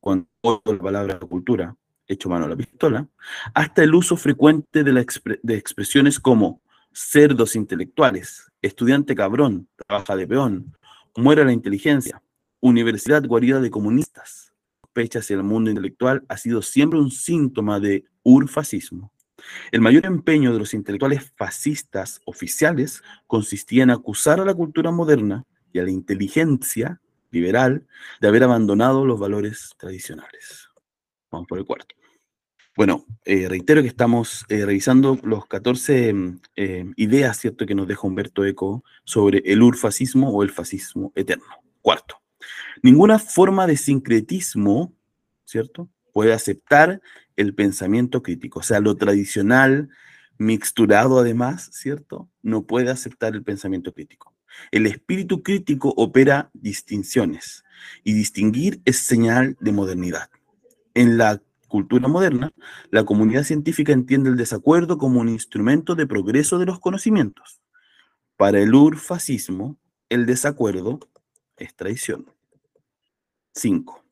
[0.00, 1.76] con la palabra cultura,
[2.06, 3.06] hecho mano a la pistola,
[3.54, 5.06] hasta el uso frecuente de,
[5.42, 6.60] de expresiones como
[6.92, 10.76] cerdos intelectuales, estudiante cabrón, trabaja de peón,
[11.16, 12.22] muera la inteligencia,
[12.60, 14.52] universidad guarida de comunistas.
[14.82, 19.12] Sospecha hacia el mundo intelectual ha sido siempre un síntoma de urfascismo.
[19.72, 25.44] El mayor empeño de los intelectuales fascistas oficiales consistía en acusar a la cultura moderna
[25.72, 27.86] y a la inteligencia liberal
[28.20, 30.68] de haber abandonado los valores tradicionales.
[31.30, 31.94] Vamos por el cuarto.
[32.76, 37.88] Bueno, eh, reitero que estamos eh, revisando los 14 mm, eh, ideas, ¿cierto?, que nos
[37.88, 41.44] deja Humberto Eco sobre el urfascismo o el fascismo eterno.
[41.82, 42.16] Cuarto,
[42.82, 44.94] ninguna forma de sincretismo,
[45.44, 47.00] ¿cierto?, puede aceptar
[47.36, 48.60] el pensamiento crítico.
[48.60, 49.88] O sea, lo tradicional,
[50.38, 54.34] mixturado además, ¿cierto?, no puede aceptar el pensamiento crítico.
[54.70, 57.64] El espíritu crítico opera distinciones
[58.04, 60.30] y distinguir es señal de modernidad.
[60.94, 62.52] En la cultura moderna,
[62.90, 67.60] la comunidad científica entiende el desacuerdo como un instrumento de progreso de los conocimientos.
[68.36, 69.78] Para el urfascismo,
[70.08, 70.98] el desacuerdo
[71.56, 72.26] es traición.
[73.54, 74.04] 5.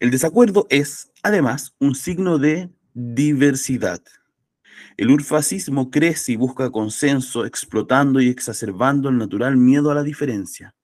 [0.00, 4.02] El desacuerdo es, además, un signo de diversidad.
[4.96, 10.74] El urfascismo crece y busca consenso, explotando y exacerbando el natural miedo a la diferencia.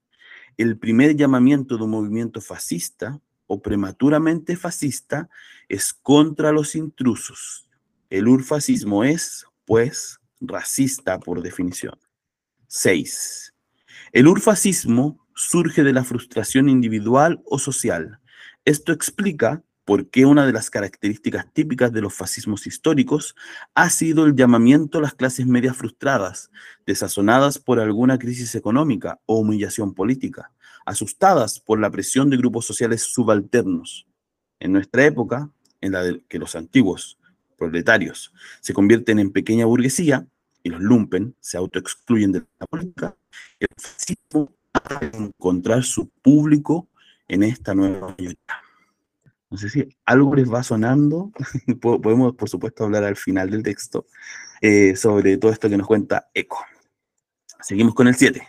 [0.56, 5.28] El primer llamamiento de un movimiento fascista o prematuramente fascista
[5.68, 7.68] es contra los intrusos.
[8.10, 11.98] El urfascismo es, pues, racista por definición.
[12.66, 13.54] 6.
[14.12, 18.18] El urfascismo surge de la frustración individual o social.
[18.64, 23.34] Esto explica por qué una de las características típicas de los fascismos históricos
[23.74, 26.50] ha sido el llamamiento a las clases medias frustradas,
[26.84, 30.52] desazonadas por alguna crisis económica o humillación política,
[30.84, 34.06] asustadas por la presión de grupos sociales subalternos.
[34.60, 37.18] En nuestra época, en la de que los antiguos
[37.56, 40.26] proletarios se convierten en pequeña burguesía,
[40.62, 43.16] y los lumpen se autoexcluyen de la política,
[43.58, 46.90] el fascismo va a encontrar su público
[47.26, 48.67] en esta nueva mayoría.
[49.50, 51.32] No sé si algo les va sonando,
[51.80, 54.06] podemos por supuesto hablar al final del texto
[54.60, 56.58] eh, sobre todo esto que nos cuenta Eco.
[57.60, 58.46] Seguimos con el 7.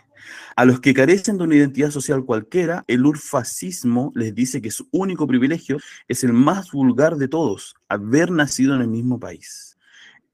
[0.56, 4.88] A los que carecen de una identidad social cualquiera, el urfascismo les dice que su
[4.90, 5.78] único privilegio
[6.08, 9.78] es el más vulgar de todos, haber nacido en el mismo país.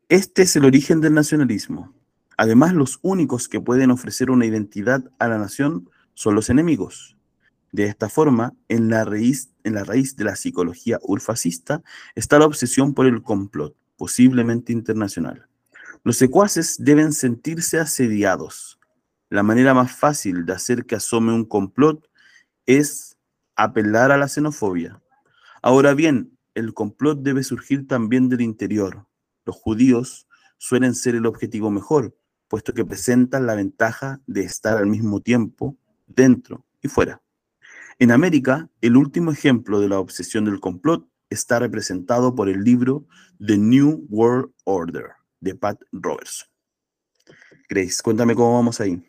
[0.08, 1.94] Este es el origen del nacionalismo.
[2.36, 7.15] Además, los únicos que pueden ofrecer una identidad a la nación son los enemigos.
[7.76, 11.82] De esta forma, en la raíz, de la psicología urfascista
[12.14, 15.46] está la obsesión por el complot, posiblemente internacional.
[16.02, 18.80] Los secuaces deben sentirse asediados.
[19.28, 22.08] La manera más fácil de hacer que asome un complot
[22.64, 23.18] es
[23.56, 25.02] apelar a la xenofobia.
[25.60, 29.06] Ahora bien, el complot debe surgir también del interior.
[29.44, 32.16] Los judíos suelen ser el objetivo mejor,
[32.48, 37.20] puesto que presentan la ventaja de estar al mismo tiempo dentro y fuera.
[37.98, 43.06] En América, el último ejemplo de la obsesión del complot está representado por el libro
[43.38, 46.46] The New World Order de Pat Robertson.
[47.70, 49.02] Grace, cuéntame cómo vamos ahí.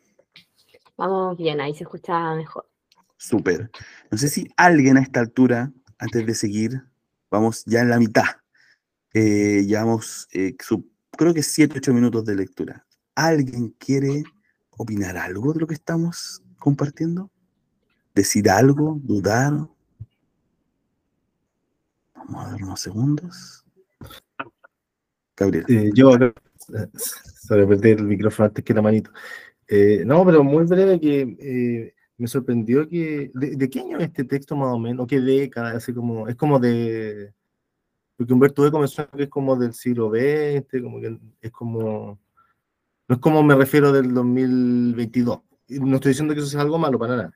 [0.95, 2.69] Vamos bien, ahí se escucha mejor.
[3.17, 3.69] Súper.
[4.09, 6.81] No sé si alguien a esta altura, antes de seguir,
[7.29, 8.37] vamos ya en la mitad.
[9.13, 10.55] Eh, llevamos, eh,
[11.11, 12.85] creo que 7, 8 minutos de lectura.
[13.15, 14.23] ¿Alguien quiere
[14.77, 17.29] opinar algo de lo que estamos compartiendo?
[18.17, 18.99] ¿Decir algo?
[19.03, 19.53] ¿Dudar?
[22.15, 23.63] Vamos a dar unos segundos.
[25.35, 25.65] Gabriel.
[25.69, 29.11] Eh, yo, sobre perder el micrófono antes que la manito.
[29.67, 33.29] Eh, no, pero muy breve que eh, me sorprendió que.
[33.35, 35.03] De, qué año es este texto más o menos?
[35.03, 35.77] ¿O qué década?
[35.77, 37.35] Así como, es como de.
[38.15, 42.19] Porque Humberto me suena que es como del siglo XX, como que es como.
[43.07, 45.39] No es como me refiero del 2022.
[45.69, 47.33] No estoy diciendo que eso sea algo malo para nada.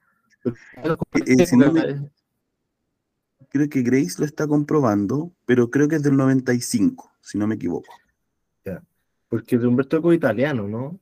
[3.49, 7.55] Creo que Grace lo está comprobando, pero creo que es del 95 si no me
[7.55, 7.93] equivoco.
[8.65, 8.83] Ya.
[9.29, 10.99] Porque de Humberto Eco es italiano, ¿no?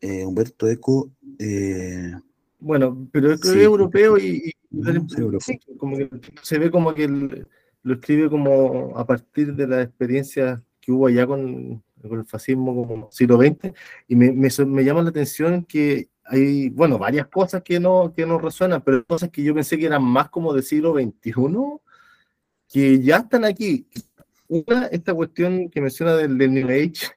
[0.00, 1.10] Eh, Humberto Eco.
[1.38, 2.12] Eh,
[2.58, 4.52] bueno, pero es, europeo y,
[5.78, 6.10] como que
[6.42, 7.08] se ve como que
[7.82, 13.10] lo escribe como a partir de la experiencia que hubo allá con, el fascismo como
[13.10, 13.72] siglo XX,
[14.08, 18.38] y me, me, llama la atención que hay, bueno, varias cosas que no, que no
[18.38, 21.32] resuenan, pero cosas que yo pensé que eran más como del siglo XXI,
[22.68, 23.86] que ya están aquí,
[24.48, 27.08] una, esta cuestión que menciona del, New Age,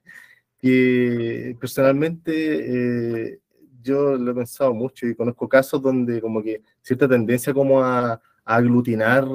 [0.60, 3.39] que personalmente eh,
[3.82, 8.22] yo lo he pensado mucho y conozco casos donde como que cierta tendencia como a,
[8.43, 9.28] aglutinar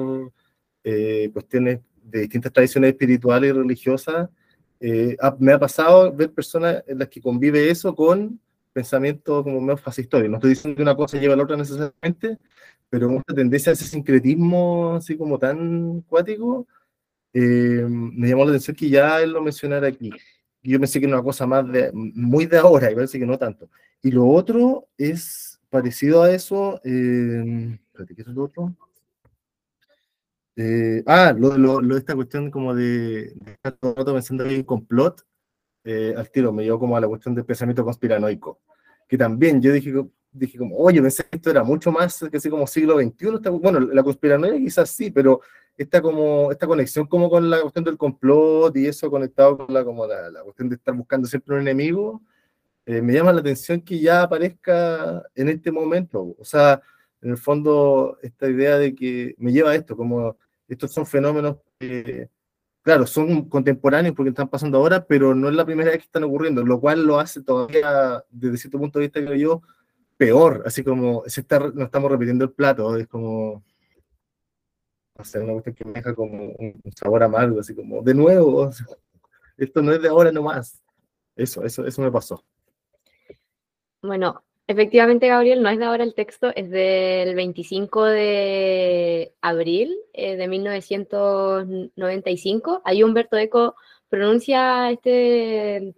[0.83, 4.27] eh, cuestiones de distintas tradiciones espirituales y religiosas,
[4.79, 8.39] eh, me ha pasado ver personas en las que convive eso con
[8.73, 10.23] pensamientos como medio fascistas.
[10.27, 12.37] No estoy diciendo que una cosa lleva a la otra necesariamente,
[12.89, 16.67] pero una tendencia a ese sincretismo así como tan cuático,
[17.33, 20.11] eh, me llamó la atención que ya él lo mencionara aquí.
[20.61, 23.37] Yo pensé que era una cosa más de, muy de ahora, y parece que no
[23.37, 23.69] tanto.
[24.01, 26.79] Y lo otro es parecido a eso.
[26.83, 27.77] Eh,
[28.15, 28.75] ¿qué es lo otro?
[30.55, 34.45] Eh, ah, lo, lo, lo, esta cuestión como de, de estar todo el rato pensando
[34.45, 35.25] en complot,
[35.83, 38.61] eh, al tiro me llevó como a la cuestión del pensamiento conspiranoico,
[39.07, 39.93] que también yo dije,
[40.31, 43.79] dije como, oye, pensé que esto era mucho más que así como siglo XXI, bueno,
[43.79, 45.41] la conspiranoia quizás sí, pero
[45.77, 49.83] esta, como, esta conexión como con la cuestión del complot y eso conectado con la,
[49.83, 52.21] como la, la cuestión de estar buscando siempre un enemigo,
[52.85, 56.35] eh, me llama la atención que ya aparezca en este momento.
[56.37, 56.81] O sea,
[57.21, 61.57] en el fondo, esta idea de que me lleva a esto, como estos son fenómenos
[61.79, 62.29] que,
[62.83, 66.23] claro, son contemporáneos porque están pasando ahora, pero no es la primera vez que están
[66.23, 69.61] ocurriendo, lo cual lo hace todavía, desde cierto punto de vista, creo yo,
[70.17, 73.63] peor, así como se está, no estamos repitiendo el plato, es como
[75.17, 78.69] hacer una cuestión que me deja como un sabor amargo, así como, de nuevo,
[79.57, 80.83] esto no es de ahora nomás.
[81.35, 82.43] Eso, eso, eso me pasó.
[84.01, 90.35] Bueno, efectivamente, Gabriel, no es de ahora el texto, es del 25 de abril eh,
[90.35, 92.81] de 1995.
[92.85, 93.75] Ahí Humberto Eco
[94.09, 95.95] pronuncia este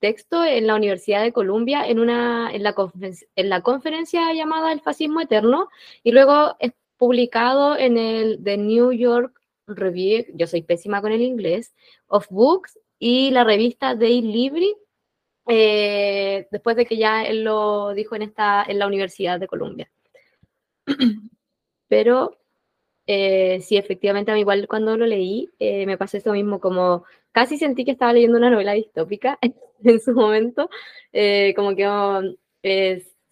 [0.00, 2.74] texto en la Universidad de Columbia en, una, en, la,
[3.36, 5.68] en la conferencia llamada El fascismo eterno
[6.02, 11.22] y luego es publicado en el The New York Review, yo soy pésima con el
[11.22, 11.74] inglés,
[12.06, 14.66] of Books y la revista Day Libre,
[15.48, 19.90] eh, después de que ya él lo dijo en, esta, en la Universidad de Columbia.
[21.88, 22.38] Pero
[23.06, 27.04] eh, sí, efectivamente, a mí igual cuando lo leí eh, me pasó eso mismo, como
[27.32, 29.38] casi sentí que estaba leyendo una novela distópica.
[29.82, 30.68] en su momento,
[31.12, 32.22] eh, como que oh,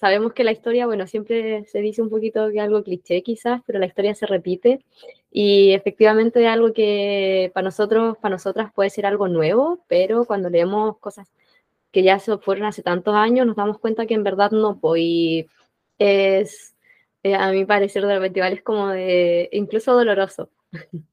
[0.01, 3.79] sabemos que la historia, bueno, siempre se dice un poquito que algo cliché quizás, pero
[3.79, 4.81] la historia se repite
[5.31, 10.99] y efectivamente algo que para nosotros, para nosotras puede ser algo nuevo, pero cuando leemos
[10.99, 11.29] cosas
[11.97, 15.01] que ya se fueron hace tantos años, nos damos cuenta que en verdad no, pues,
[15.03, 15.47] y
[15.97, 16.77] es,
[17.23, 20.51] eh, a mi parecer, de repente es como de, incluso doloroso.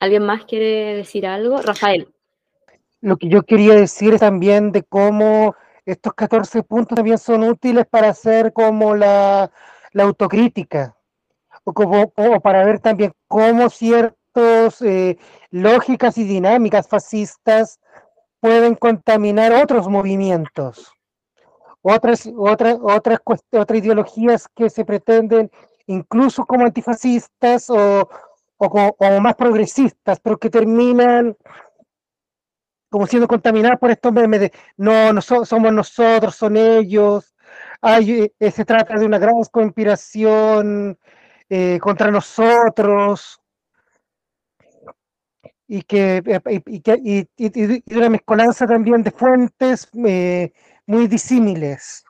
[0.00, 1.60] ¿Alguien más quiere decir algo?
[1.60, 2.08] Rafael.
[3.02, 5.54] Lo que yo quería decir también de cómo
[5.84, 9.52] estos 14 puntos también son útiles para hacer como la,
[9.92, 10.96] autocrítica
[11.64, 15.18] o, como, para ver también cómo ciertas eh,
[15.50, 17.78] lógicas y dinámicas fascistas
[18.44, 20.92] pueden contaminar otros movimientos,
[21.80, 23.18] otras, otras, otras,
[23.50, 25.50] otras ideologías que se pretenden
[25.86, 28.06] incluso como antifascistas o,
[28.58, 31.34] o como más progresistas, pero que terminan
[32.90, 37.34] como siendo contaminadas por estos memes de no, no somos nosotros, son ellos,
[37.80, 40.98] Ay, eh, se trata de una gran conspiración
[41.48, 43.40] eh, contra nosotros
[45.76, 52.04] y que, eh, y, y, y, una mezcolanza también de fuentes muy disímiles.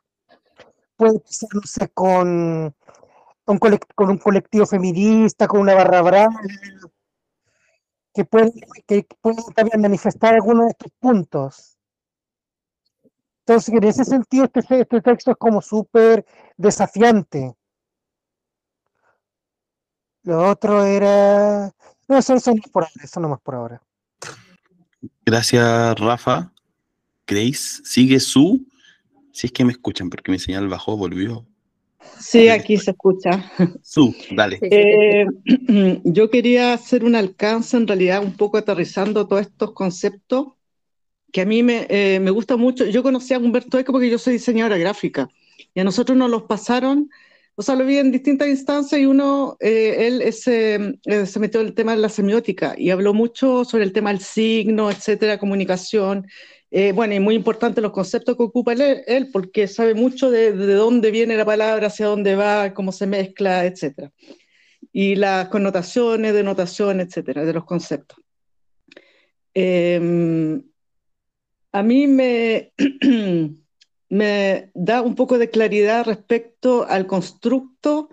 [0.96, 2.74] Puede ser, con,
[3.46, 3.58] un
[3.94, 6.40] con un colectivo feminista, con una barra brava,
[8.12, 8.52] que pueden,
[8.86, 9.06] que
[9.54, 11.78] también manifestar algunos de estos puntos.
[13.46, 16.26] Entonces, en ese sentido, este, este texto es como súper
[16.58, 17.54] desafiante.
[20.22, 21.72] Lo otro era...
[22.08, 23.82] No, eso, eso no es por ahora, eso no más por ahora.
[25.24, 26.52] Gracias, Rafa.
[27.26, 28.66] Grace, sigue su...
[29.32, 31.44] Si es que me escuchan, porque mi señal bajó, volvió.
[32.20, 33.50] Sí, aquí se escucha.
[33.82, 34.58] Su, dale.
[34.62, 35.26] Eh,
[36.04, 40.48] yo quería hacer un alcance, en realidad, un poco aterrizando todos estos conceptos
[41.32, 42.86] que a mí me, eh, me gusta mucho.
[42.86, 45.28] Yo conocí a Humberto Eco porque yo soy diseñadora gráfica
[45.74, 47.10] y a nosotros nos los pasaron,
[47.56, 51.74] o sea, lo vi en distintas instancias y uno, eh, él ese, se metió el
[51.74, 56.26] tema de la semiótica y habló mucho sobre el tema del signo, etcétera, comunicación,
[56.76, 61.12] eh, bueno, y muy importante los conceptos que ocupa él, porque sabe mucho de, dónde
[61.12, 64.10] viene la palabra, hacia dónde va, cómo se mezcla, etc.
[64.92, 68.18] Y las connotaciones, denotaciones, etcétera, de los conceptos.
[69.54, 70.64] Em,
[71.70, 72.72] a mí me,
[74.14, 78.10] me da un poco de claridad respecto al constructo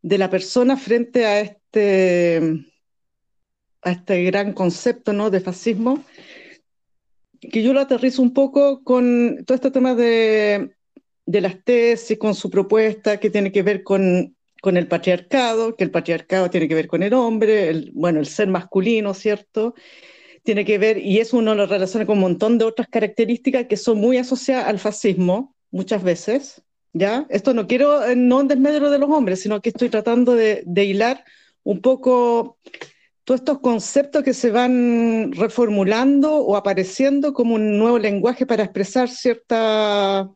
[0.00, 2.40] de la persona frente a este,
[3.82, 5.28] a este gran concepto ¿no?
[5.28, 6.02] de fascismo
[7.38, 10.74] que yo lo aterrizo un poco con todo este tema de,
[11.26, 15.84] de las tesis, con su propuesta que tiene que ver con, con, el patriarcado, que
[15.84, 19.74] el patriarcado tiene que ver con el hombre, el, bueno, el ser masculino, ¿cierto?
[20.46, 23.76] Tiene que ver, y eso uno lo relaciona con un montón de otras características que
[23.76, 27.26] son muy asociadas al fascismo, muchas veces, ¿ya?
[27.30, 30.62] Esto no quiero, eh, no en desmedro de los hombres, sino que estoy tratando de,
[30.64, 31.24] de hilar
[31.64, 32.58] un poco
[33.24, 39.08] todos estos conceptos que se van reformulando o apareciendo como un nuevo lenguaje para expresar
[39.08, 40.30] cierta,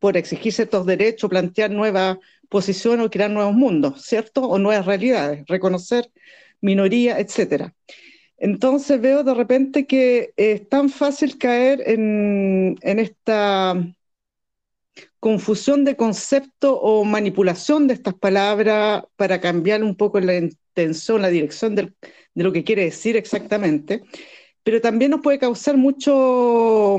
[0.00, 4.48] por exigir ciertos derechos, plantear nuevas posiciones o crear nuevos mundos, ¿cierto?
[4.48, 6.10] O nuevas realidades, reconocer
[6.60, 7.72] minoría, etc.
[8.38, 13.74] Entonces veo de repente que es tan fácil caer en, en esta
[15.20, 21.28] confusión de concepto o manipulación de estas palabras para cambiar un poco la intención, la
[21.28, 21.92] dirección de
[22.34, 24.02] lo que quiere decir exactamente,
[24.62, 26.98] pero también nos puede causar mucho,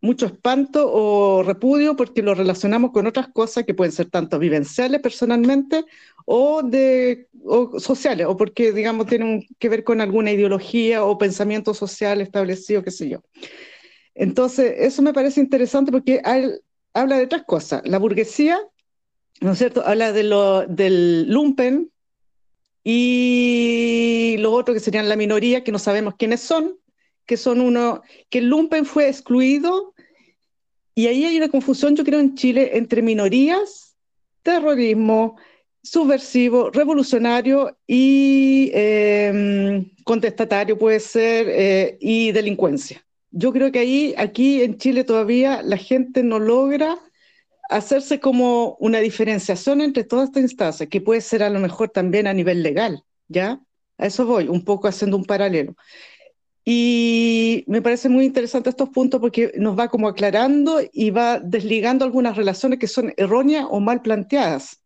[0.00, 5.00] mucho espanto o repudio porque lo relacionamos con otras cosas que pueden ser tanto vivenciales
[5.00, 5.84] personalmente
[6.24, 11.74] o, de, o sociales, o porque, digamos, tienen que ver con alguna ideología o pensamiento
[11.74, 13.22] social establecido, qué sé yo.
[14.14, 16.50] Entonces, eso me parece interesante porque hay,
[16.92, 17.82] habla de otras cosas.
[17.84, 18.60] La burguesía,
[19.40, 19.84] ¿no es cierto?
[19.86, 21.90] Habla de lo, del lumpen
[22.84, 26.76] y lo otro que serían la minoría, que no sabemos quiénes son,
[27.26, 29.94] que son uno, que el lumpen fue excluido
[30.94, 33.96] y ahí hay una confusión, yo creo, en Chile entre minorías,
[34.42, 35.36] terrorismo,
[35.82, 44.62] subversivo, revolucionario y em, contestatario puede ser, eh, y delincuencia yo creo que ahí, aquí
[44.62, 46.98] en Chile todavía la gente no logra
[47.68, 52.26] hacerse como una diferenciación entre todas estas instancias, que puede ser a lo mejor también
[52.26, 53.60] a nivel legal, ¿ya?
[53.96, 55.74] A eso voy, un poco haciendo un paralelo.
[56.64, 62.04] Y me parece muy interesante estos puntos porque nos va como aclarando y va desligando
[62.04, 64.81] algunas relaciones que son erróneas o mal planteadas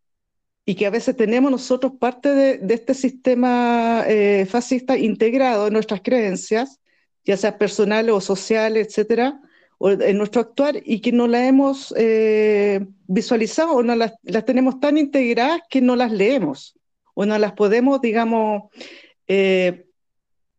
[0.68, 6.02] y que a veces tenemos nosotros parte de, este sistema eh, fascista integrado en nuestras
[6.02, 6.80] creencias
[7.26, 9.40] ya sea personal o social, etcétera,
[9.78, 14.14] o en nuestro actuar y que no las hemos eh, visualizado o no las,
[14.46, 16.78] tenemos tan integradas que no las leemos
[17.14, 18.70] o no las podemos, digamos,
[19.26, 19.86] eh,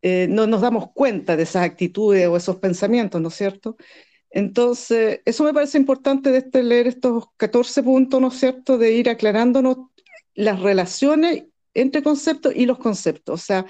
[0.02, 3.76] no nos damos cuenta de esas actitudes o esos pensamientos, ¿no es cierto?
[4.30, 8.92] Entonces, eso me parece importante de este, leer estos 14 puntos, ¿no es cierto?, de
[8.92, 9.78] ir aclarándonos
[10.38, 13.66] las relaciones entre conceptos y los conceptos, o sea,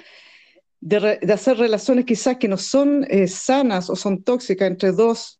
[0.80, 5.38] de, de hacer relaciones quizás que no son sanas o son tóxicas entre dos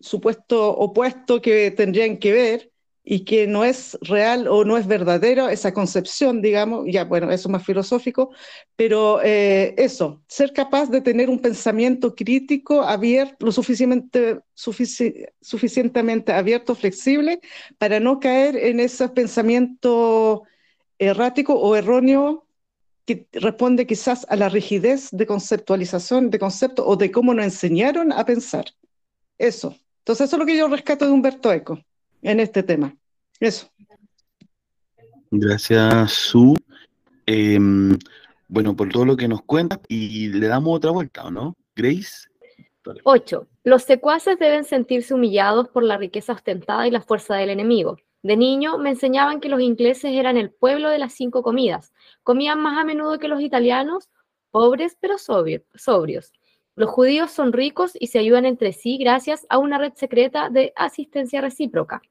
[0.00, 2.72] supuesto opuesto que tendrían que ver
[3.10, 7.48] y que no es real o no es verdadero esa concepción, digamos, ya bueno, eso
[7.48, 8.32] es más filosófico,
[8.76, 16.32] pero eh, eso, ser capaz de tener un pensamiento crítico abierto, lo suficientemente, sufici suficientemente
[16.32, 17.40] abierto, flexible,
[17.78, 20.42] para no caer en ese pensamiento
[20.98, 22.46] errático o erróneo
[23.06, 28.12] que responde quizás a la rigidez de conceptualización de conceptos o de cómo nos enseñaron
[28.12, 28.66] a pensar.
[29.38, 29.74] Eso.
[30.00, 31.80] Entonces, eso es lo que yo rescato de Humberto Eco
[32.22, 32.94] en este tema.
[33.40, 33.70] Eso.
[35.30, 36.56] Gracias, Su.
[37.26, 37.58] Eh,
[38.48, 41.54] bueno, por todo lo que nos cuenta y le damos otra vuelta, ¿o no?
[41.76, 42.28] Grace.
[43.04, 43.46] 8.
[43.64, 47.98] Los secuaces deben sentirse humillados por la riqueza ostentada y la fuerza del enemigo.
[48.22, 51.92] De niño me enseñaban que los ingleses eran el pueblo de las cinco comidas.
[52.22, 54.10] Comían más a menudo que los italianos,
[54.50, 56.32] pobres pero sobrios.
[56.74, 60.72] Los judíos son ricos y se ayudan entre sí gracias a una red secreta de
[60.76, 62.02] asistencia recíproca.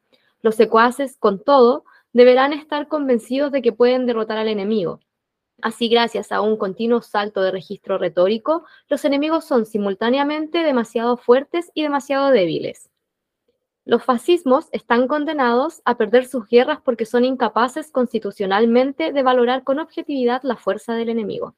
[0.42, 5.00] Los secuaces, con todo, deberán estar convencidos de que pueden derrotar al enemigo.
[5.62, 11.72] Así, gracias a un continuo salto de registro retórico, los enemigos son simultáneamente demasiado fuertes
[11.74, 12.90] y demasiado débiles.
[13.88, 19.80] Los fascismos están condenados a perder sus guerras porque son incapaces constitucionalmente de valorar con
[19.80, 21.56] objetividad la fuerza del enemigo.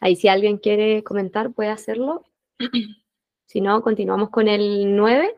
[0.00, 2.24] Ahí si alguien quiere comentar puede hacerlo.
[3.44, 5.36] si no, continuamos con el 9.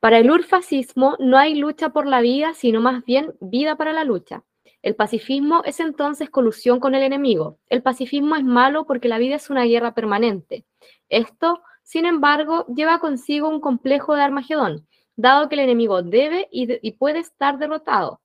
[0.00, 4.04] Para el urfascismo no hay lucha por la vida, sino más bien vida para la
[4.04, 4.44] lucha.
[4.82, 7.58] El pacifismo es entonces colusión con el enemigo.
[7.70, 10.66] El pacifismo es malo porque la vida es una guerra permanente.
[11.08, 16.90] Esto, sin embargo, lleva consigo un complejo de Armagedón, dado que el enemigo debe y,
[16.98, 18.20] puede estar derrotado.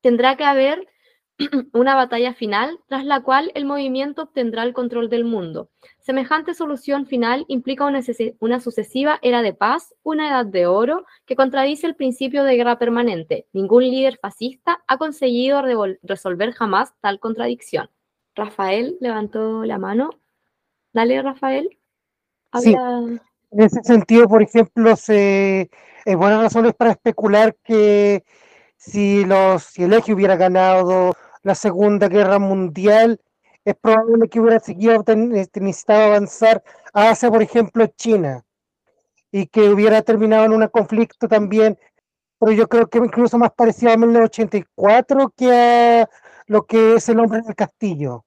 [0.00, 0.84] Tendrá que haber
[1.72, 5.70] una batalla final tras la cual el movimiento obtendrá el control del mundo.
[6.00, 8.00] Semejante solución final implica una,
[8.40, 12.80] una, sucesiva era de paz, una edad de oro, que contradice el principio de guerra
[12.80, 13.46] permanente.
[13.52, 15.62] Ningún líder fascista ha conseguido
[16.02, 17.88] resolver jamás tal contradicción.
[18.34, 20.10] Rafael levantó la mano.
[20.92, 21.78] Dale, Rafael.
[22.60, 22.74] Sí.
[23.50, 25.70] En ese sentido, por ejemplo, se,
[26.04, 28.24] hay buenas razones para especular que
[28.76, 33.20] si, los, si el eje hubiera ganado la Segunda Guerra Mundial,
[33.64, 34.94] es probable que hubiera seguido
[35.34, 38.44] este, necesitado avanzar hacia, por ejemplo, China,
[39.30, 41.78] y que hubiera terminado en un conflicto también,
[42.38, 46.08] pero yo creo que incluso más parecido a 1984 que a
[46.46, 48.24] lo que es el hombre en el castillo.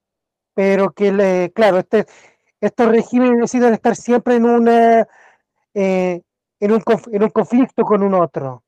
[0.54, 2.06] Pero que, claro, este,
[2.62, 5.06] estos regímenes necesitan estar siempre en, una,
[5.74, 6.22] eh,
[6.60, 6.82] en, un,
[7.12, 8.62] en un conflicto con un otro.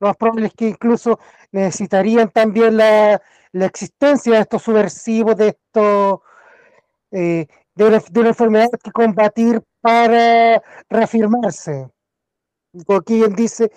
[0.00, 1.20] Lo más probable es que incluso
[1.52, 3.22] necesitarían también la,
[3.52, 6.20] la existencia de estos subversivos, de estos
[7.12, 11.88] eh, de, una, enfermedad que combatir para reafirmarse.
[12.86, 13.70] Como quien dice,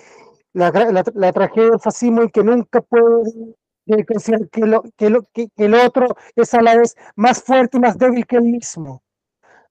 [0.54, 5.48] la, la, la, tragedia del fascismo y que nunca puede que, lo, que, lo, que,
[5.58, 9.04] el otro es a la vez más fuerte y más débil que el mismo.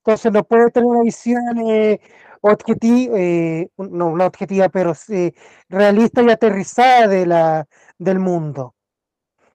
[0.05, 2.01] Entonces no puede tener una visión eh,
[2.41, 5.33] objetiva, eh, no una objetiva, pero eh,
[5.69, 7.67] realista y aterrizada de la,
[7.99, 8.75] del mundo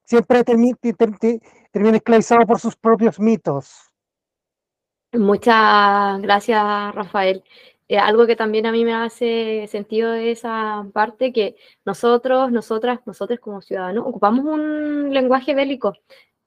[0.07, 0.77] siempre termina,
[1.71, 3.91] termina esclavizado por sus propios mitos.
[5.13, 7.43] Muchas gracias, Rafael.
[7.89, 12.99] Eh, algo que también a mí me hace sentido de esa parte, que nosotros, nosotras,
[13.05, 15.93] nosotros como ciudadanos, ocupamos un lenguaje bélico.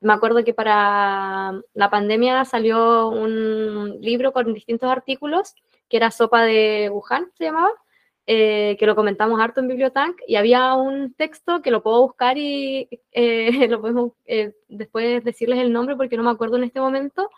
[0.01, 5.55] Me acuerdo que para la pandemia salió un libro con distintos artículos,
[5.89, 7.71] que era Sopa de Wuhan, se llamaba,
[8.27, 12.39] eh, que lo comentamos harto en Bibliotank, y había un texto que lo puedo buscar
[12.39, 16.81] y eh, lo podemos eh, después decirles el nombre porque no me acuerdo en este
[16.81, 17.29] momento,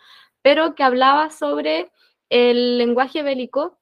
[0.41, 1.91] pero que hablaba sobre
[2.29, 3.77] el lenguaje bélico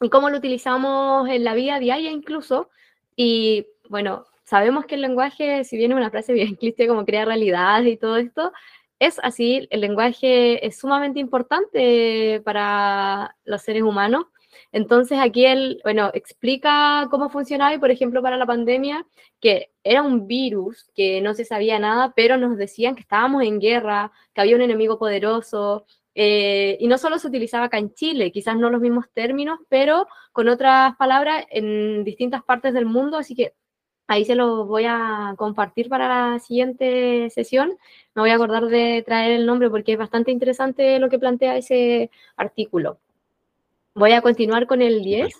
[0.00, 2.70] y cómo lo utilizamos en la vida diaria incluso.
[3.16, 7.92] Y bueno, sabemos que el lenguaje, si bien una frase bien cliché como crea realidades
[7.92, 8.52] y todo esto,
[8.98, 14.24] es así, el lenguaje es sumamente importante para los seres humanos.
[14.72, 19.06] Entonces aquí él, bueno, explica cómo funcionaba y, por ejemplo, para la pandemia,
[19.40, 23.60] que era un virus, que no se sabía nada, pero nos decían que estábamos en
[23.60, 25.86] guerra, que había un enemigo poderoso,
[26.20, 30.08] Eh, y no solo se utilizaba acá en Chile, quizás no los mismos términos, pero
[30.32, 33.54] con otras palabras en distintas partes del mundo, así que
[34.08, 37.78] ahí se los voy a compartir para la siguiente sesión.
[38.14, 41.56] Me voy a acordar de traer el nombre porque es bastante interesante lo que plantea
[41.56, 42.98] ese artículo.
[43.94, 45.32] Voy a continuar con el 10.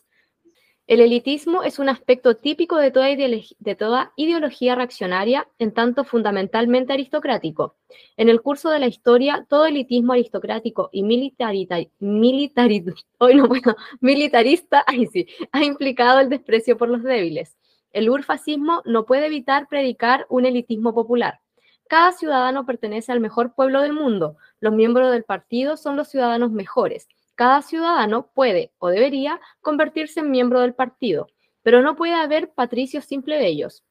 [0.86, 6.94] El elitismo es un aspecto típico de toda, de toda, ideología reaccionaria, en tanto fundamentalmente
[6.94, 7.76] aristocrático.
[8.16, 11.02] En el curso de la historia, todo elitismo aristocrático y
[14.00, 17.57] militarista, sí, ha implicado el desprecio por los débiles.
[17.92, 21.40] El urfascismo no puede evitar predicar un elitismo popular.
[21.88, 24.36] Cada ciudadano pertenece al mejor pueblo del mundo.
[24.60, 27.08] Los miembros del partido son los ciudadanos mejores
[27.38, 31.28] cada ciudadano puede o debería convertirse en miembro del partido,
[31.62, 33.84] pero no puede haber patricios sin plebeyos.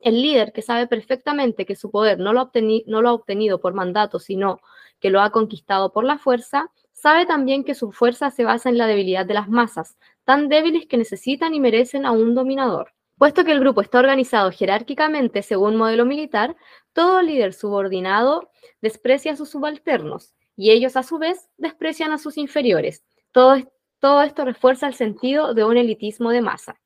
[0.00, 4.60] El líder que sabe perfectamente que su poder no lo, ha obtenido por mandato, sino
[4.98, 8.78] que lo ha conquistado por la fuerza, sabe también que su fuerza se basa en
[8.78, 12.94] la debilidad de las masas, tan débiles que necesitan y merecen a un dominador.
[13.18, 16.56] Puesto que el grupo está organizado jerárquicamente según modelo militar,
[16.92, 18.50] todo líder subordinado
[18.80, 23.04] desprecia a sus subalternos y ellos a su vez desprecian a sus inferiores.
[23.32, 23.56] Todo,
[23.98, 26.80] todo esto refuerza el sentido de un elitismo de masa.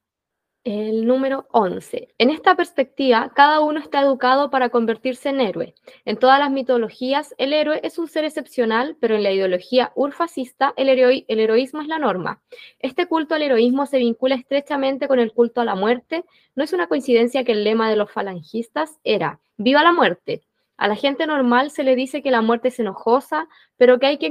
[0.65, 2.15] El número 11.
[2.19, 5.75] En esta perspectiva, cada uno está educado para convertirse en héroe.
[6.05, 10.73] En todas las mitologías, el héroe es un ser excepcional, pero en la ideología urfascista,
[10.77, 12.41] el, el heroísmo es la norma.
[12.79, 16.25] Este culto al heroísmo se vincula estrechamente con el culto a la muerte.
[16.55, 20.45] No es una coincidencia que el lema de los falangistas era ¡Viva la muerte!
[20.77, 24.19] A la gente normal se le dice que la muerte es enojosa, pero que hay
[24.19, 24.27] que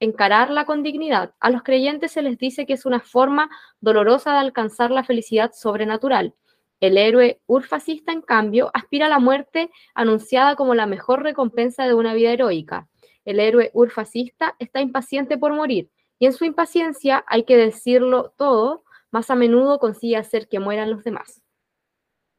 [0.00, 1.34] encararla con dignidad.
[1.40, 5.52] A los creyentes se les dice que es una forma dolorosa de alcanzar la felicidad
[5.52, 6.34] sobrenatural.
[6.80, 11.94] El héroe urfascista, en cambio, aspira a la muerte anunciada como la mejor recompensa de
[11.94, 12.88] una vida heroica.
[13.24, 18.84] El héroe urfascista está impaciente por morir, y en su impaciencia, hay que decirlo todo,
[19.10, 21.42] más a menudo consigue hacer que mueran los demás.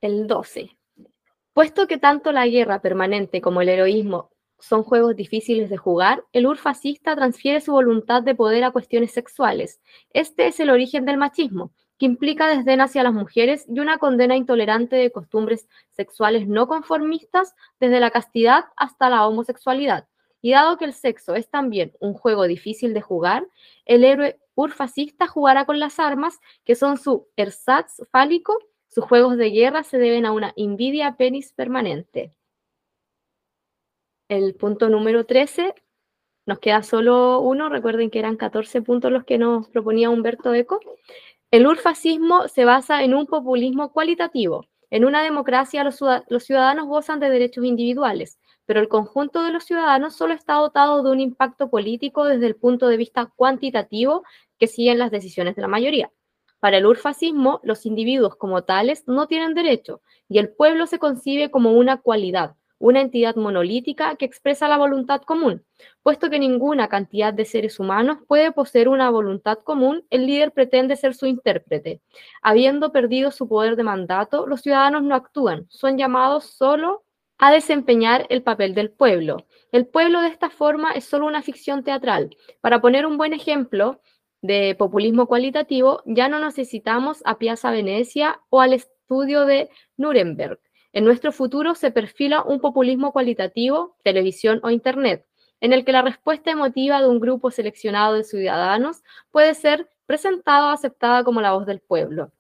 [0.02, 0.78] El 12.
[1.54, 6.48] Puesto que tanto la guerra permanente como el heroísmo son juegos difíciles de jugar, el
[6.48, 9.82] urfascista transfiere su voluntad de poder a cuestiones sexuales.
[10.12, 14.36] Este es el origen del machismo, que implica desdén hacia las mujeres y una condena
[14.36, 20.08] intolerante de costumbres sexuales no conformistas desde la castidad hasta la homosexualidad.
[20.42, 23.48] Y dado que el sexo es también un juego difícil de jugar,
[23.86, 28.58] el héroe urfascista jugará con las armas, que son su ersatz fálico
[28.90, 32.34] sus juegos de guerra se deben a una invidia penis permanente.
[34.30, 35.74] El punto número 13,
[36.46, 40.80] nos queda solo uno, recuerden que eran 14 puntos los que nos proponía Humberto Eco.
[41.50, 44.68] El urfascismo se basa en un populismo cualitativo.
[44.92, 45.98] En una democracia los,
[46.46, 51.10] ciudadanos gozan de derechos individuales, pero el conjunto de los ciudadanos solo está dotado de
[51.10, 54.24] un impacto político desde el punto de vista cuantitativo
[54.60, 56.12] que siguen las decisiones de la mayoría.
[56.60, 61.50] Para el urfascismo, los individuos como tales no tienen derecho y el pueblo se concibe
[61.50, 65.64] como una cualidad, una entidad monolítica que expresa la voluntad común.
[66.02, 70.96] Puesto que ninguna cantidad de seres humanos puede poseer una voluntad común, el líder pretende
[70.96, 72.02] ser su intérprete.
[72.42, 77.04] Habiendo perdido su poder de mandato, los ciudadanos no actúan, son llamados solo
[77.38, 79.46] a desempeñar el papel del pueblo.
[79.72, 82.36] El pueblo de esta forma es solo una ficción teatral.
[82.62, 84.02] Para poner un buen ejemplo,
[84.42, 90.60] de populismo cualitativo, ya no necesitamos a Piazza Venecia o al estudio de Nuremberg.
[90.92, 95.26] En nuestro futuro se perfila un populismo cualitativo, televisión o Internet,
[95.62, 100.68] en el que la respuesta emotiva de un grupo seleccionado de ciudadanos puede ser presentada
[100.68, 102.32] o aceptada como la voz del pueblo.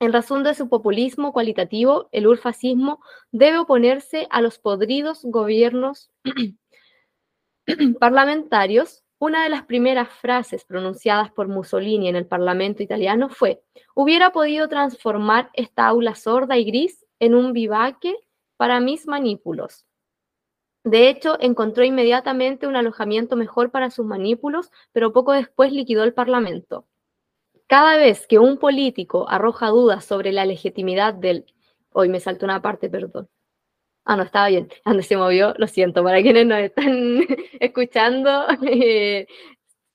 [0.00, 3.00] En razón de su populismo cualitativo, el urfascismo
[3.32, 6.10] debe oponerse a los podridos gobiernos
[8.00, 13.62] parlamentarios una de las primeras frases pronunciadas por Mussolini en el Parlamento italiano fue,
[13.94, 18.16] hubiera podido transformar esta aula sorda y gris en un vivaque
[18.56, 19.84] para mis manípulos.
[20.84, 26.12] De hecho, encontró inmediatamente un alojamiento mejor para sus manípulos, pero poco después liquidó el
[26.12, 26.86] Parlamento.
[27.66, 31.46] Cada vez que un político arroja dudas sobre la legitimidad del...
[31.90, 33.28] Hoy me saltó una parte, perdón.
[34.04, 34.68] Ah, no, estaba bien.
[34.84, 37.20] Donde se movió, lo siento, para quienes nos están
[37.60, 39.26] escuchando, eh,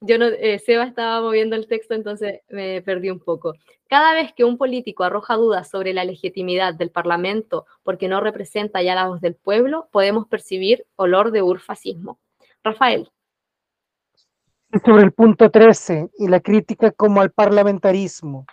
[0.01, 3.53] yo no, eh, Seba estaba moviendo el texto, entonces me perdí un poco.
[3.89, 8.81] Cada vez que un político arroja dudas sobre la legitimidad del Parlamento porque no representa
[8.81, 12.19] ya la voz del pueblo, podemos percibir olor de urfascismo.
[12.63, 13.11] Rafael.
[14.85, 18.45] Sobre el punto 13 y la crítica como al parlamentarismo.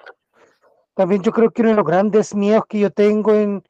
[0.95, 3.63] También yo creo que uno de los grandes miedos que yo tengo en,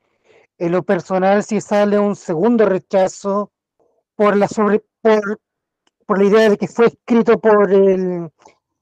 [0.59, 3.51] en lo personal, si sale un segundo rechazo
[4.14, 5.41] por la sobre, por,
[6.07, 8.30] por la idea de que fue escrito por el,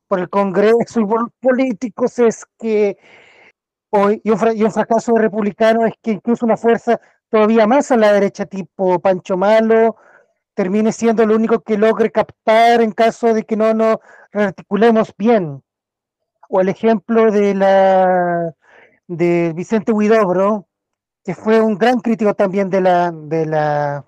[0.06, 2.98] por el Congreso y por los políticos es que
[3.90, 7.00] hoy, y un, fracaso republicano es que incluso una fuerza
[7.30, 9.96] todavía más a la derecha, tipo Pancho Malo,
[10.54, 13.98] termine siendo lo único que logre captar en caso de que no nos
[14.32, 15.62] rearticulemos bien.
[16.48, 18.54] O el ejemplo de la
[19.08, 20.68] de Vicente Huidobro,
[21.24, 24.04] que fue un gran crítico también de la, de la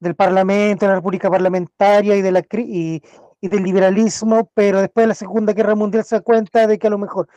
[0.00, 3.00] del Parlamento, de la República Parlamentaria y, de la, y,
[3.42, 6.90] del liberalismo, pero después de la Segunda Guerra Mundial se da cuenta de que a
[6.90, 7.28] lo mejor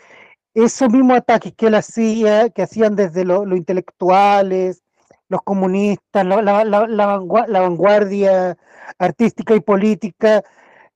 [0.53, 4.83] esos mismos ataques que él hacía, que hacían desde lo- los intelectuales,
[5.29, 8.57] los comunistas, la, la- la- la vangua- la vanguardia
[8.97, 10.43] artística y política,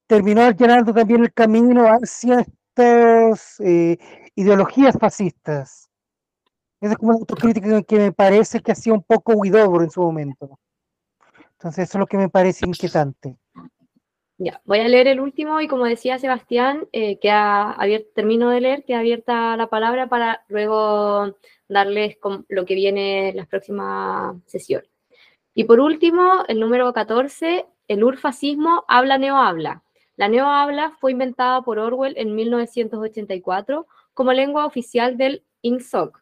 [0.07, 3.97] terminó allanando también el camino hacia estas eh,
[4.36, 5.89] ideologías fascistas.
[6.82, 10.01] Esa es como la autocrítica que me parece que hacía un poco Huidobro en su
[10.01, 10.59] momento.
[11.64, 13.38] Entonces eso es lo que me parece inquietante.
[14.38, 18.59] Ya, voy a leer el último y como decía Sebastián, eh, queda abierto, termino de
[18.59, 21.38] leer, queda abierta la palabra para luego
[21.70, 22.18] darles
[22.49, 24.89] lo que viene en las próximas sesiones.
[25.53, 29.84] Y por último, el número 14, el urfascismo habla neohabla.
[30.18, 36.22] La neohabla fue inventada por Orwell en 1984 como lengua oficial del INSOC,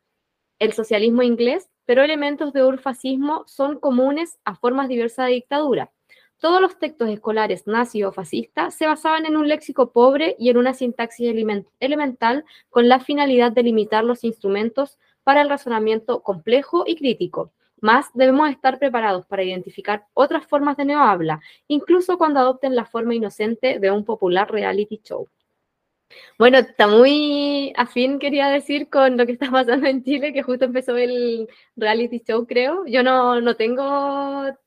[0.60, 5.92] el socialismo inglés, pero elementos de urfascismo son comunes a formas diversas de dictadura.
[6.40, 10.56] Todos los textos escolares nazi o fascistas se basaban en un léxico pobre y en
[10.56, 11.36] una sintaxis
[11.82, 17.52] elemental con la finalidad de limitar los instrumentos para el razonamiento complejo y crítico.
[17.82, 23.16] Más debemos estar preparados para identificar otras formas de neohabla, incluso cuando adopten la forma
[23.16, 25.28] inocente de un popular reality show.
[26.38, 30.66] Bueno, está muy afín, quería decir, con lo que está pasando en Chile, que justo
[30.66, 32.86] empezó el reality show, creo.
[32.88, 33.84] Yo no, no tengo,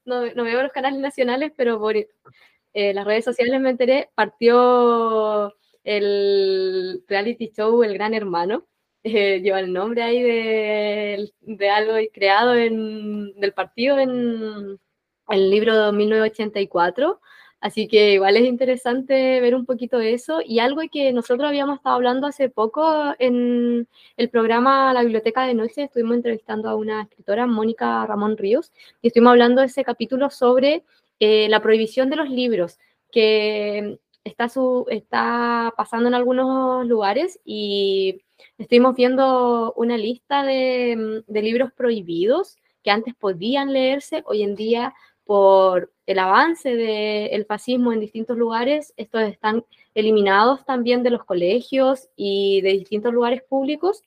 [0.05, 5.55] no, no veo los canales nacionales, pero por eh, las redes sociales me enteré, partió
[5.85, 8.67] el reality show El Gran Hermano.
[9.07, 14.81] Eh, lleva el nombre ahí de, de algo creado en, del partido en
[15.29, 17.21] el libro de 1984.
[17.65, 20.43] Así que igual es interesante ver un poquito eso.
[20.45, 23.89] Y algo que nosotros habíamos estado hablando hace poco en
[24.19, 29.07] el programa La Biblioteca de Noche, estuvimos entrevistando a una escritora, Mónica Ramón Ríos, y
[29.07, 30.85] estuvimos hablando de ese capítulo sobre
[31.21, 32.79] eh, la prohibición de los libros,
[33.11, 38.21] que está, su, está pasando en algunos lugares y
[38.59, 44.93] estuvimos viendo una lista de, de libros prohibidos que antes podían leerse, hoy en día
[45.25, 49.65] por el avance del fascismo en distintos lugares, estos están
[49.95, 54.03] eliminados también de los colegios y de distintos lugares públicos.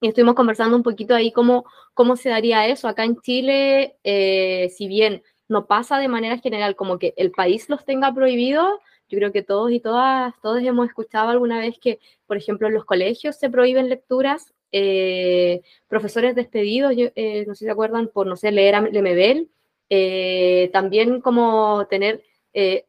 [0.00, 2.86] Y estuvimos conversando un poquito ahí cómo, cómo se daría eso.
[2.86, 7.68] Acá en Chile, eh, si bien no pasa de manera general como que el país
[7.68, 8.78] los tenga prohibidos,
[9.08, 12.74] yo creo que todos y todas, todos hemos escuchado alguna vez que, por ejemplo, en
[12.74, 18.26] los colegios se prohíben lecturas, eh, profesores despedidos, eh, no sé si se acuerdan, por,
[18.26, 19.48] no sé, leer a Lemebel,
[19.88, 22.22] eh, también como tener,
[22.52, 22.86] eh,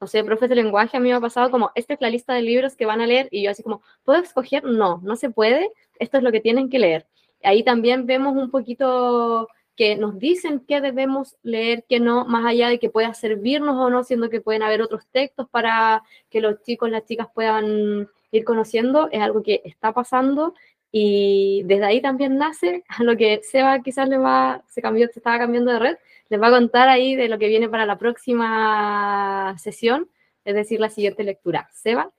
[0.00, 2.34] no sé, profes de lenguaje, a mí me ha pasado como, esta es la lista
[2.34, 4.64] de libros que van a leer y yo así como, ¿puedo escoger?
[4.64, 7.06] No, no se puede, esto es lo que tienen que leer.
[7.42, 12.68] Ahí también vemos un poquito que nos dicen qué debemos leer, qué no, más allá
[12.68, 16.62] de que pueda servirnos o no, siendo que pueden haber otros textos para que los
[16.62, 20.54] chicos, las chicas puedan ir conociendo, es algo que está pasando
[20.92, 25.38] y desde ahí también nace a lo que Seba quizás le va, se cambió, estaba
[25.38, 25.96] cambiando de red,
[26.28, 30.08] les va a contar ahí de lo que viene para la próxima sesión,
[30.44, 31.68] es decir, la siguiente lectura.
[31.72, 32.10] Seba.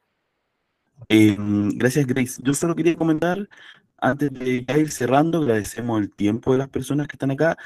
[1.10, 2.42] Eh, gracias, Grace.
[2.44, 3.48] Yo solo quería comentar,
[3.98, 7.58] antes de ir cerrando, agradecemos el tiempo de las personas que están acá.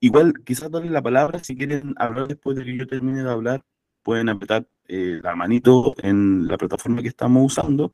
[0.00, 3.62] Igual, quizás darle la palabra, si quieren hablar después de que yo termine de hablar,
[4.02, 7.92] pueden apretar eh, la manito en la plataforma que estamos usando.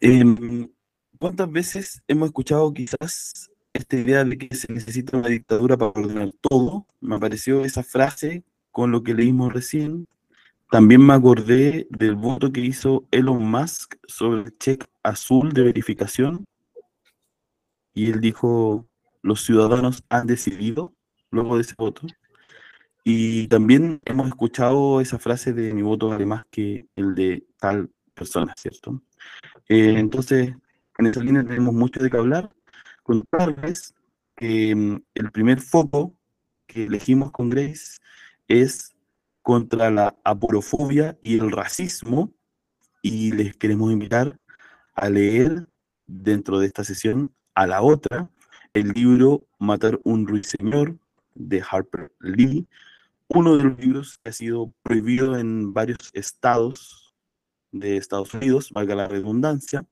[0.00, 0.68] Em,
[1.22, 6.32] ¿Cuántas veces hemos escuchado quizás esta idea de que se necesita una dictadura para ordenar
[6.40, 6.84] todo?
[7.00, 8.42] Me apareció esa frase
[8.72, 10.08] con lo que leímos recién.
[10.68, 16.44] También me acordé del voto que hizo Elon Musk sobre el cheque azul de verificación.
[17.94, 18.88] Y él dijo,
[19.22, 20.92] los ciudadanos han decidido
[21.30, 22.04] luego de ese voto.
[23.04, 27.92] Y también hemos escuchado esa frase de mi voto vale más que el de tal
[28.12, 29.00] persona, ¿cierto?
[29.68, 30.56] Eh, entonces,
[30.98, 32.50] en esa línea tenemos mucho de qué hablar.
[33.02, 33.94] Contarles
[34.36, 36.14] que mm, el primer foco
[36.66, 37.98] que elegimos con Grace
[38.48, 38.94] es
[39.42, 42.32] contra la aporofobia y el racismo
[43.02, 44.38] y les queremos invitar
[44.94, 45.68] a leer
[46.06, 48.30] dentro de esta sesión a la otra
[48.72, 50.96] el libro Matar un ruiseñor
[51.34, 52.66] de Harper Lee
[53.34, 57.14] uno de los libros que ha sido prohibido en varios estados
[57.70, 59.86] de Estados Unidos, valga la redundancia,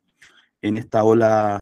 [0.63, 1.59] en esta ola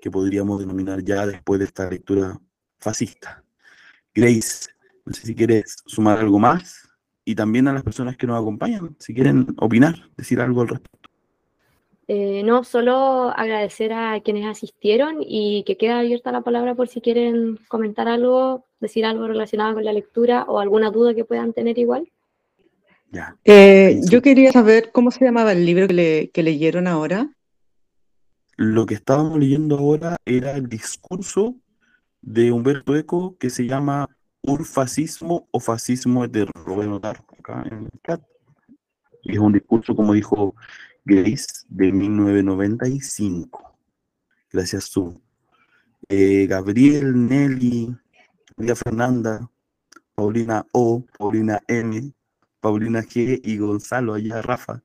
[0.00, 2.38] que podríamos denominar ya después de esta lectura
[2.78, 3.42] fascista.
[4.14, 4.68] Grace,
[5.04, 6.88] no sé si quieres sumar algo más
[7.24, 11.10] y también a las personas que nos acompañan, si quieren opinar, decir algo al respecto.
[12.08, 17.00] Eh, no, solo agradecer a quienes asistieron y que queda abierta la palabra por si
[17.00, 21.78] quieren comentar algo, decir algo relacionado con la lectura o alguna duda que puedan tener
[21.78, 22.10] igual.
[23.12, 23.36] Ya.
[23.44, 27.28] Eh, yo quería saber cómo se llamaba el libro que, le- que leyeron ahora.
[28.62, 31.56] Lo que estábamos leyendo ahora era el discurso
[32.20, 34.06] de Humberto Eco que se llama
[34.42, 36.52] Urfascismo o Fascismo Eterno.
[36.66, 38.20] Lo acá en el chat.
[39.24, 40.54] Es un discurso, como dijo
[41.06, 43.78] Grace, de 1995.
[44.52, 45.22] Gracias, Su.
[46.10, 47.96] Eh, Gabriel, Nelly,
[48.58, 49.50] María Fernanda,
[50.14, 52.12] Paulina O, Paulina M,
[52.60, 54.82] Paulina G y Gonzalo, allá Rafa.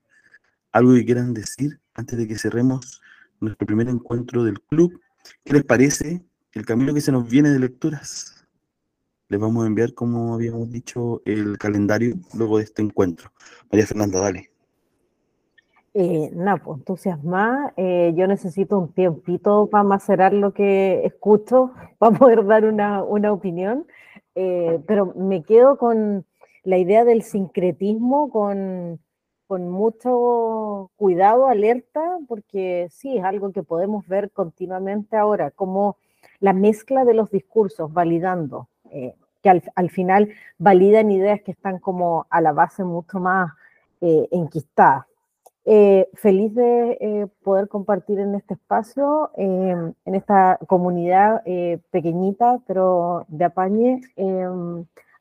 [0.72, 3.02] ¿Algo que quieran decir antes de que cerremos
[3.40, 5.00] nuestro primer encuentro del club?
[5.44, 8.46] ¿Qué les parece el camino que se nos viene de lecturas?
[9.28, 13.32] Les vamos a enviar, como habíamos dicho, el calendario luego de este encuentro.
[13.70, 14.50] María Fernanda, dale.
[15.94, 17.72] Eh, nada, pues entusiasmada.
[17.76, 23.32] Eh, yo necesito un tiempito para macerar lo que escucho, para poder dar una, una
[23.32, 23.86] opinión.
[24.34, 26.26] Eh, pero me quedo con
[26.62, 29.00] la idea del sincretismo, con,
[29.46, 35.96] con mucho cuidado, alerta, porque sí, es algo que podemos ver continuamente ahora, como
[36.40, 41.78] la mezcla de los discursos, validando, eh, que al, al final validan ideas que están
[41.78, 43.52] como a la base mucho más
[44.00, 45.06] eh, enquistadas.
[45.68, 51.42] Eh, feliz de poder compartir en este espacio, eh, en esta comunidad
[51.90, 54.00] pequeñita, pero de apañe.
[54.14, 54.46] eh,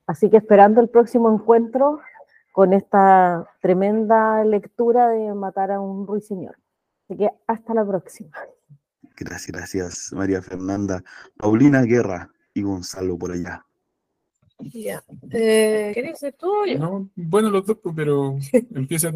[0.06, 2.00] así que esperando el próximo encuentro
[2.56, 6.58] con esta tremenda lectura de Matar a un ruiseñor.
[7.04, 8.32] Así que hasta la próxima.
[9.18, 11.04] Gracias, gracias, María Fernanda.
[11.36, 13.66] Paulina Guerra y Gonzalo por allá.
[14.60, 15.04] Ya.
[15.32, 16.80] Eh, ¿Querés decir tú o yo?
[16.80, 18.38] No, bueno, los dos, pero
[18.74, 19.12] empieza.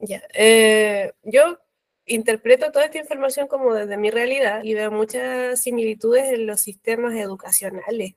[0.00, 1.60] Ya, eh, yo
[2.06, 7.14] interpreto toda esta información como desde mi realidad y veo muchas similitudes en los sistemas
[7.14, 8.16] educacionales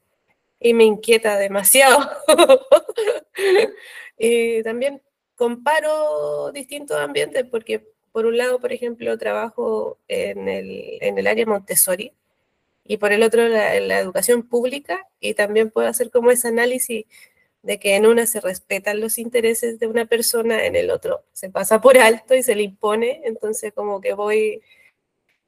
[0.64, 2.00] y me inquieta demasiado.
[4.16, 5.02] Y también
[5.36, 11.48] comparo distintos ambientes porque por un lado, por ejemplo, trabajo en el, en el área
[11.48, 12.14] Montessori
[12.86, 17.06] y por el otro la, la educación pública y también puedo hacer como ese análisis
[17.64, 21.50] de que en una se respetan los intereses de una persona, en el otro se
[21.50, 24.62] pasa por alto y se le impone, entonces como que voy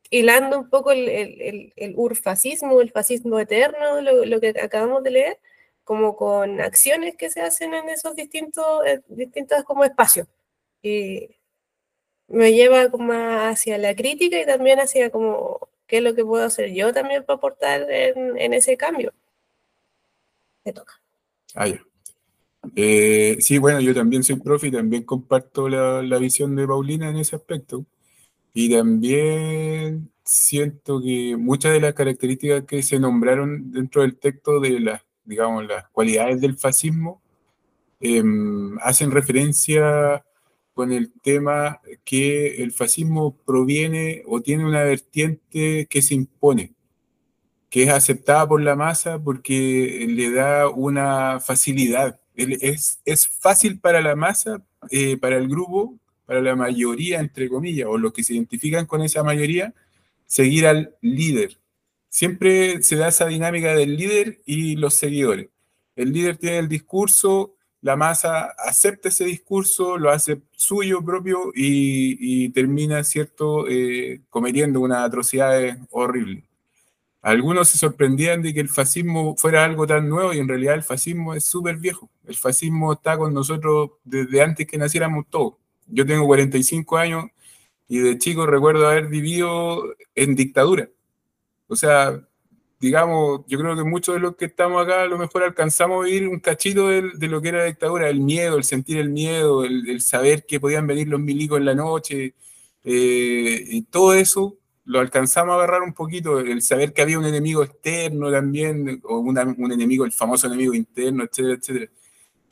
[0.09, 5.03] hilando un poco el, el, el, el urfascismo, el fascismo eterno, lo, lo, que acabamos
[5.03, 5.39] de leer,
[5.83, 10.27] como con acciones que se hacen en esos distintos, eh, distintos como espacios.
[10.81, 11.29] Y
[12.27, 16.43] me lleva como hacia la crítica y también hacia como qué es lo que puedo
[16.43, 19.13] hacer yo también para aportar en, en ese cambio.
[20.63, 20.93] Me toca.
[21.53, 21.83] Ah, ya.
[22.75, 27.09] Eh, sí, bueno, yo también soy profe y también comparto la, la, visión de Paulina
[27.09, 27.85] en ese aspecto.
[28.57, 34.79] Y también siento que muchas de las características que se nombraron dentro del texto de
[34.79, 37.21] las, digamos, las cualidades del fascismo
[37.99, 38.23] eh,
[38.81, 40.23] hacen referencia
[40.73, 46.73] con el tema que el fascismo proviene o tiene una vertiente que se impone,
[47.69, 52.21] que es aceptada por la masa porque le da una facilidad.
[52.35, 57.87] Es, es fácil para la masa, eh, para el grupo, para la mayoría, entre comillas,
[57.89, 59.73] o los que se identifican con esa mayoría,
[60.25, 61.57] seguir al líder.
[62.09, 65.49] Siempre se da esa dinámica del líder y los seguidores.
[65.95, 72.49] El líder tiene el discurso, la masa acepta ese discurso, lo hace suyo propio y,
[72.49, 76.43] termina, ¿cierto?, eh, cometiendo unas atrocidades horribles.
[77.21, 80.83] Algunos se sorprendían de que el fascismo fuera algo tan nuevo y en realidad el
[80.83, 82.09] fascismo es súper viejo.
[82.27, 85.55] El fascismo está con nosotros desde antes que naciéramos todos.
[85.87, 87.25] Yo tengo 45 años
[87.87, 90.89] y de chico recuerdo haber vivido en dictadura.
[91.67, 92.21] O sea,
[92.79, 96.05] digamos, yo creo que muchos de los que estamos acá a lo mejor alcanzamos a
[96.05, 99.65] vivir un cachito de, lo que era la dictadura, el miedo, el sentir el miedo,
[99.65, 102.35] el, saber que podían venir los milicos en la noche,
[102.83, 107.25] eh, y todo eso lo alcanzamos a agarrar un poquito, el saber que había un
[107.25, 111.91] enemigo externo también, o un enemigo, el famoso enemigo interno, etcétera, etcétera.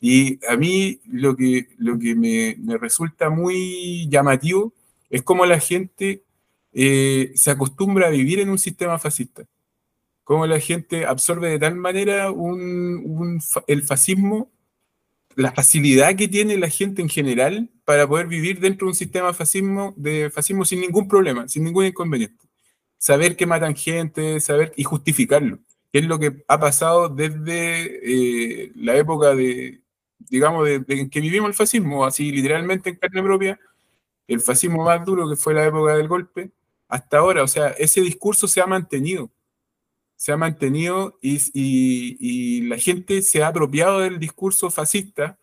[0.06, 4.74] Y a mí lo que, lo que me, me resulta muy llamativo
[5.10, 6.24] es cómo la gente
[6.74, 9.46] eh, se acostumbra a vivir en un sistema fascista,
[10.26, 14.52] cómo la gente absorbe de tal manera un, un, el fascismo
[15.36, 19.34] la facilidad que tiene la gente en general para poder vivir dentro de un sistema
[19.34, 22.46] fascismo, de fascismo sin ningún problema, sin ningún inconveniente.
[22.98, 25.60] Saber que matan gente, saber y justificarlo,
[25.94, 29.83] que es lo que ha pasado desde eh, la época de,
[30.30, 33.60] digamos, de, de, que vivimos el fascismo, así literalmente en carne propia,
[34.28, 36.52] el fascismo más duro que fue la época del golpe,
[36.88, 39.32] hasta ahora, o sea, ese discurso se ha mantenido.
[40.16, 45.40] Se ha mantenido y, y, la gente se ha apropiado del discurso fascista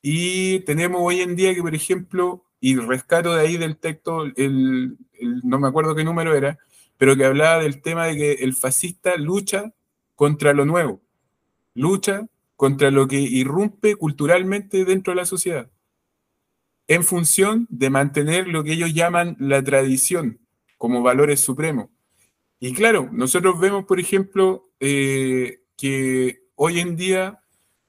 [0.00, 4.96] y tenemos hoy en día que, por ejemplo, y rescato de ahí del texto, el,
[5.42, 6.58] no me acuerdo qué número era,
[6.96, 9.74] pero que hablaba del tema de que el fascista lucha
[10.14, 11.00] contra lo nuevo,
[11.74, 12.26] lucha
[12.58, 15.70] contra lo que irrumpe culturalmente dentro de la sociedad,
[16.88, 20.40] en función de mantener lo que ellos llaman la tradición
[20.76, 21.88] como valores supremos.
[22.58, 27.38] Y claro, nosotros vemos, por ejemplo, eh, que hoy en día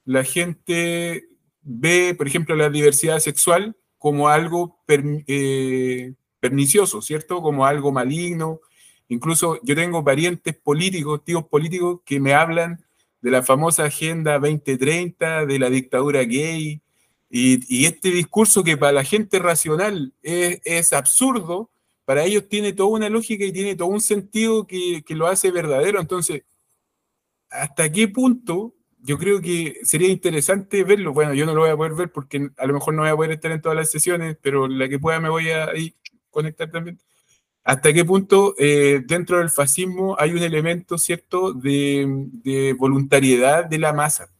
[0.04, 1.24] la gente
[1.62, 7.42] ve, por ejemplo, la diversidad sexual como algo eh, pernicioso, ¿cierto?
[7.42, 8.60] Como algo maligno.
[9.08, 12.84] Incluso yo tengo parientes políticos, tíos políticos, que me hablan
[13.20, 16.80] de la famosa Agenda 2030, de la dictadura gay,
[17.30, 21.70] y, y este discurso que para la gente racional es, es absurdo,
[22.04, 25.52] para ellos tiene toda una lógica y tiene todo un sentido que, que, lo hace
[25.52, 26.00] verdadero.
[26.00, 26.42] Entonces,
[27.50, 28.74] ¿hasta qué punto?
[28.98, 31.12] Yo creo que sería interesante verlo.
[31.12, 33.16] Bueno, yo no lo voy a poder ver porque a lo mejor no voy a
[33.16, 35.70] poder estar en todas las sesiones, pero la que pueda me voy a
[36.30, 36.98] conectar también.
[37.62, 43.92] ¿Hasta qué punto eh, dentro del fascismo hay un elemento, ¿cierto?, de, voluntariedad de la
[43.92, 44.30] masa?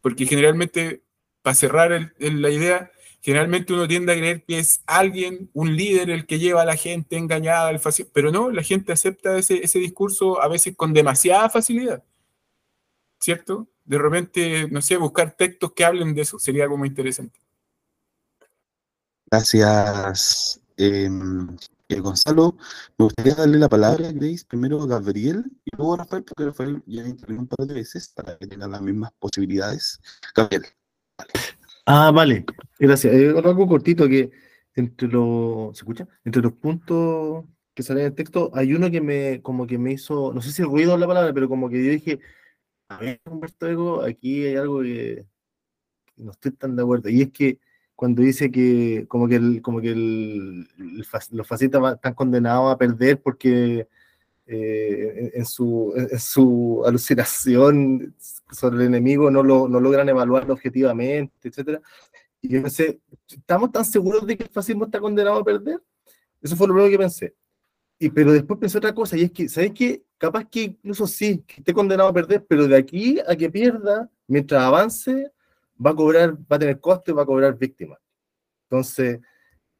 [0.00, 1.02] Porque generalmente,
[1.42, 2.90] para cerrar la idea,
[3.20, 6.76] generalmente uno tiende a creer que es alguien, un líder, el que lleva a la
[6.76, 11.50] gente engañada al fascismo, pero no, la gente acepta ese, discurso a veces con demasiada
[11.50, 12.02] facilidad,
[13.20, 13.68] ¿cierto?
[13.84, 17.38] De repente, no sé, buscar textos que hablen de eso sería algo muy interesante.
[19.30, 21.08] Gracias, eh,
[22.00, 22.56] Gonzalo.
[22.98, 26.82] Me gustaría darle la palabra Grace, primero a Gabriel y luego a Rafael, porque Rafael
[26.86, 30.00] ya intervino un par de veces para que tengan las mismas posibilidades.
[30.34, 30.64] Gabriel.
[31.86, 32.44] Ah, vale,
[32.78, 33.14] gracias.
[33.14, 34.30] Eh, algo cortito que
[34.74, 36.08] entre los, ¿se escucha?
[36.24, 37.44] Entre los puntos
[37.74, 40.52] que salen en el texto, hay uno que me, como que me hizo, no sé
[40.52, 42.20] si ruido es la palabra, pero como que yo dije,
[42.88, 45.26] a ver, Humberto aquí hay algo que
[46.16, 47.08] no estoy tan de acuerdo.
[47.08, 47.58] Y es que
[47.96, 52.78] cuando dice que como que, el, como que el, el, los fascistas están condenados a
[52.78, 53.86] perder porque
[54.46, 58.14] eh, en, su, en, su, alucinación
[58.50, 61.80] sobre el enemigo no, lo, no logran evaluarlo objetivamente, etc.
[62.42, 65.80] Y yo pensé, ¿estamos tan seguros de que el fascismo está condenado a perder?
[66.42, 67.34] Eso fue lo primero que pensé.
[67.98, 70.04] Y, pero después pensé otra cosa, y es que, ¿sabes qué?
[70.18, 74.10] Capaz que incluso sí, que esté condenado a perder, pero de aquí a que pierda,
[74.26, 75.30] mientras avance,
[75.84, 77.98] va a cobrar, va a tener coste, va a cobrar víctimas.
[78.68, 79.20] Entonces,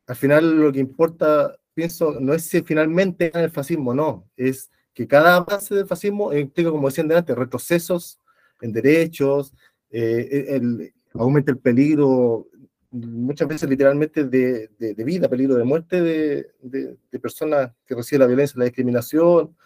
[0.07, 4.71] al final lo que importa pienso, no es si finalmente gana el fascismo, no, es
[4.93, 8.21] que cada avance del fascismo implica, como decían delante, retrocesos
[8.61, 9.53] en derechos,
[9.91, 12.47] eh, el, aumenta el peligro,
[12.91, 18.21] muchas veces literalmente de, de, de vida, peligro de muerte de, de, personas que reciben
[18.21, 19.57] la violencia, la discriminación,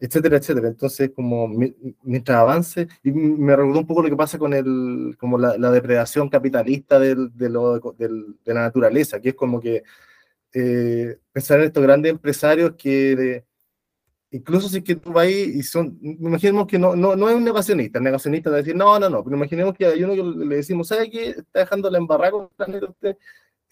[0.00, 0.68] etcétera, etcétera.
[0.68, 1.46] Entonces, como
[2.02, 5.70] mientras avance, y me recordó un poco lo que pasa con el, como la, la
[5.70, 9.82] depredación capitalista del, de, lo, del, de la naturaleza, que es como que
[10.54, 13.44] eh, pensar en estos grandes empresarios que eh,
[14.30, 17.36] incluso si es que tú vas ahí y son, imaginemos que no, no, no es
[17.36, 20.46] un negacionista, el negacionista de decir, no, no, no, pero imaginemos que hay uno que
[20.46, 21.30] le decimos, ¿sabe qué?
[21.30, 23.16] Está dejando la embarrada con el planeta usted,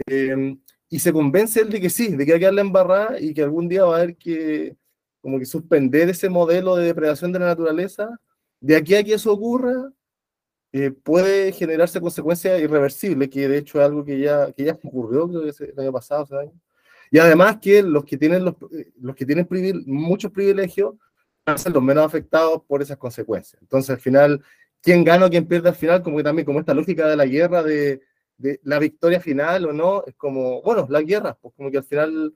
[0.07, 0.57] eh,
[0.91, 3.43] y se convence él de que sí, de que hay que darle embarrada y que
[3.43, 4.77] algún día va a haber que,
[5.29, 8.19] como que suspender ese modelo de depredación de la naturaleza,
[8.61, 9.93] de aquí a que eso ocurra,
[10.73, 15.29] eh, puede generarse consecuencias irreversibles, que de hecho es algo que ya, que ya ocurrió,
[15.29, 16.55] creo que el año pasado, hace años.
[17.11, 18.55] Y además que los que tienen, los,
[18.99, 19.47] los que tienen
[19.85, 20.95] muchos privilegios
[21.45, 23.61] van a ser los menos afectados por esas consecuencias.
[23.61, 24.43] Entonces, al final,
[24.81, 27.27] quién gana o quién pierde al final, como que también como esta lógica de la
[27.27, 28.01] guerra, de,
[28.39, 31.85] de la victoria final o no, es como, bueno, la guerra, pues como que al
[31.85, 32.33] final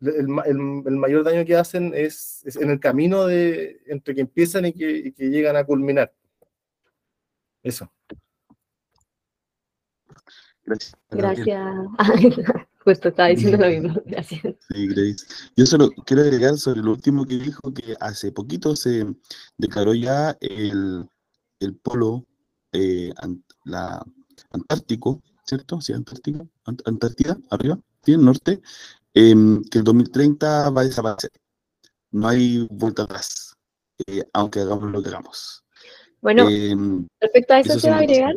[0.00, 4.20] el, el, el mayor daño que hacen es, es, en el camino de, entre que
[4.20, 6.12] empiezan y que, y que llegan a culminar.
[7.62, 7.90] Eso.
[10.64, 10.94] Gracias.
[11.10, 11.64] Gracias.
[12.84, 14.02] Justo estaba diciendo lo mismo.
[14.06, 14.54] Gracias.
[14.68, 15.26] Sí, Grace.
[15.56, 19.04] Yo solo quiero agregar sobre lo último que dijo, que hace poquito se
[19.56, 21.06] declaró ya el,
[21.60, 22.24] el polo
[22.72, 23.12] eh,
[23.64, 24.02] la,
[24.50, 25.80] antártico, ¿cierto?
[25.80, 28.60] Sí, Antártico, Ant Antártida, arriba, sí, el norte,
[29.18, 29.34] eh,
[29.70, 31.30] que el 2030 va a desaparecer.
[32.10, 33.54] No hay vuelta atrás,
[34.06, 35.64] eh, aunque hagamos lo que hagamos.
[36.20, 36.74] Bueno, Eh,
[37.20, 38.34] respecto a eso se va a agregar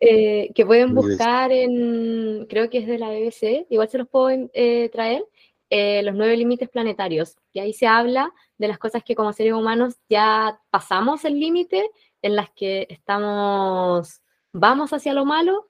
[0.00, 4.30] eh, que pueden buscar en, creo que es de la BBC, igual se los puedo
[4.54, 5.24] eh, traer,
[5.68, 7.36] eh, los nueve límites planetarios.
[7.52, 11.90] Y ahí se habla de las cosas que como seres humanos ya pasamos el límite,
[12.22, 14.20] en las que estamos,
[14.52, 15.68] vamos hacia lo malo,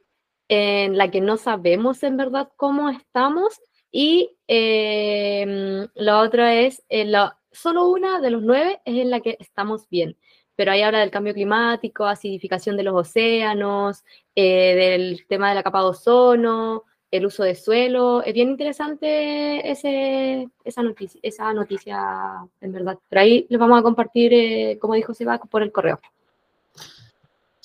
[0.49, 3.61] en la que no sabemos en verdad cómo estamos.
[3.93, 9.21] Y eh, lo otro es, eh, lo- solo una de los nueve es en la
[9.21, 10.17] que estamos bien
[10.57, 14.05] pero ahí habla del cambio climático, acidificación de los océanos,
[14.35, 18.23] eh, del tema de la capa de ozono, el uso de suelo.
[18.23, 22.99] Es bien interesante esa, noticia, esa noticia, en verdad.
[23.09, 25.99] Pero ahí les vamos a compartir, eh, como dijo Seba, por el correo.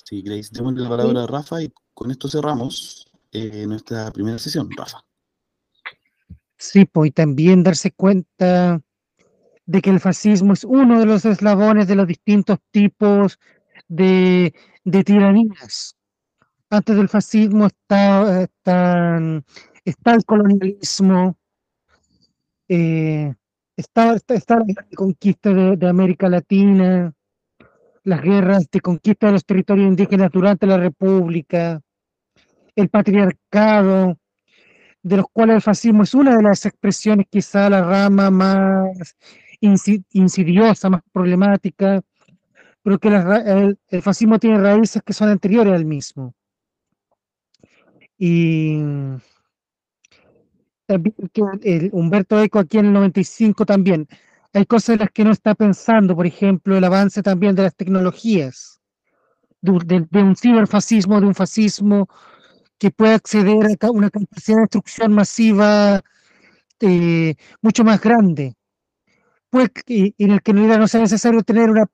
[0.02, 3.12] Sí, Grace, démosle la palabra a Rafa y con esto cerramos
[3.66, 4.70] nuestra primera sesión.
[4.74, 5.04] Rafa.
[6.58, 8.80] Sí, pues y también darse cuenta
[9.66, 13.38] de que el fascismo es uno de los eslabones de los distintos tipos
[13.88, 14.54] de,
[14.84, 15.96] de tiranías.
[16.70, 19.44] Antes del fascismo está, están-
[19.84, 21.36] está el colonialismo,
[22.68, 23.34] eh,
[23.76, 27.12] está, está, está la conquista de, de América Latina,
[28.04, 31.80] las guerras de conquista de los territorios indígenas durante la República,
[32.76, 34.18] el patriarcado,
[35.08, 39.16] de los cuales el fascismo es una de las expresiones, quizá la rama más
[39.60, 42.02] insi- insidiosa, más problemática,
[42.82, 46.34] pero que la el, el fascismo tiene raíces que son anteriores al mismo.
[48.18, 48.78] Y
[50.86, 54.06] también que el Humberto Eco aquí en el 95 también.
[54.52, 57.74] Hay cosas en las que no está pensando, por ejemplo, el avance también de las
[57.74, 58.80] tecnologías,
[59.62, 62.08] de, de- de un ciberfascismo, de un fascismo
[62.78, 66.02] que puede acceder a una capacidad de destrucción masiva
[66.80, 68.54] eh, mucho más grande,
[69.50, 71.86] pues, en el que no sea necesario tener una,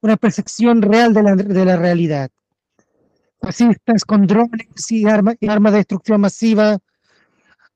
[0.00, 2.30] una percepción real de la, de la realidad.
[3.40, 6.78] Fascistas con drones y, arma- y armas de destrucción masiva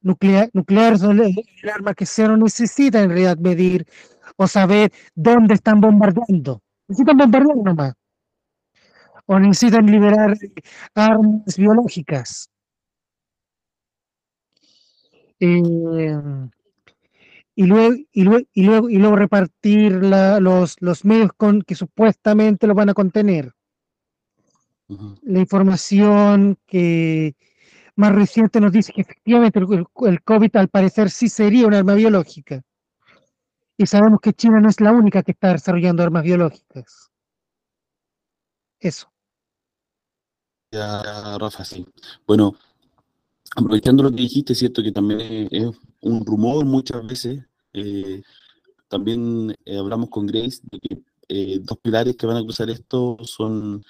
[0.00, 3.86] nuclear, nuclear el arma que se no necesita en realidad medir
[4.36, 6.62] o saber dónde están bombardeando.
[6.88, 7.94] Necesitan bombardear nomás.
[9.30, 10.30] O necesitan liberar
[10.94, 12.48] armas biológicas.
[15.40, 16.12] Eh,
[17.54, 21.74] y luego, y luego, y luego, y luego repartir la- los, los medios con, que
[21.74, 23.52] supuestamente lo van a contener.
[25.22, 27.34] La información que
[27.96, 32.62] más reciente nos dice que efectivamente el COVID al parecer sí sería un arma biológica.
[33.76, 37.10] Y sabemos que China no es la única que está desarrollando armas biológicas.
[38.80, 39.12] Eso.
[40.70, 41.86] Ya, Rafa, sí.
[42.26, 42.54] Bueno,
[43.56, 45.70] aprovechando lo que dijiste, es cierto que también es,
[46.02, 47.44] un rumor muchas veces.
[47.72, 48.22] eh,
[48.88, 53.18] también eh, hablamos con Grace de que eh, dos pilares que van a cruzar esto
[53.22, 53.84] son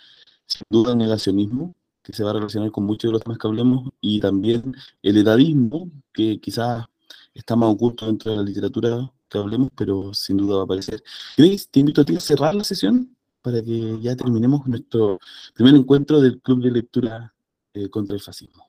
[0.47, 3.49] sin duda el negacionismo, que se va a relacionar con muchos de los temas que
[3.49, 6.87] hablemos, y también el edadismo, que quizás
[7.35, 11.03] está más oculto dentro de la literatura que hablemos, pero sin duda va a aparecer.
[11.37, 13.17] Grace, te invito a ti a cerrar la sesión
[13.49, 15.19] para que ya terminemos nuestro
[15.55, 17.33] primer encuentro del Club de Lectura
[17.73, 18.69] eh, contra el Fascismo.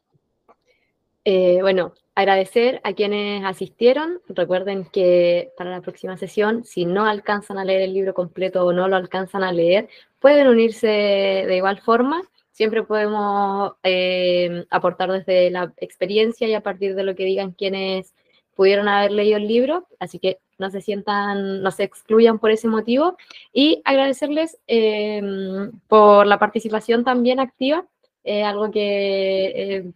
[1.26, 4.22] Eh, bueno, agradecer a quienes asistieron.
[4.30, 8.72] Recuerden que para la próxima sesión, si no alcanzan a leer el libro completo o
[8.72, 9.90] no lo alcanzan a leer,
[10.20, 12.22] pueden unirse de igual forma.
[12.54, 18.16] Siempre podemos eh, aportar desde la experiencia y a partir de lo que digan quienes
[18.56, 19.88] pudieron haber leído el libro.
[20.00, 23.18] Así que no se sientan, no se excluyan por ese motivo.
[23.54, 25.22] Y agradecerles eh,
[25.88, 27.86] por la participación también activa,
[28.24, 29.46] eh, algo que
[29.78, 29.94] eh,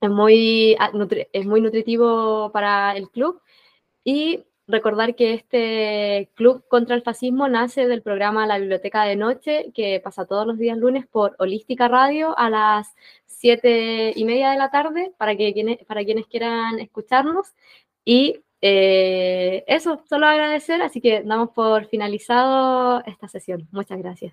[0.00, 0.90] es muy, ah,
[1.32, 3.40] es muy nutritivo para el club.
[4.04, 9.72] Y recordar que este club contra el fascismo nace del programa La Biblioteca de Noche,
[9.74, 12.94] que pasa todos los días lunes por Holística Radio a las
[13.26, 17.54] siete y media de la tarde, para, que para quienes quieran escucharnos.
[18.04, 23.68] Y eh, eso, solo agradecer, así que damos por finalizado esta sesión.
[23.72, 24.32] Muchas gracias.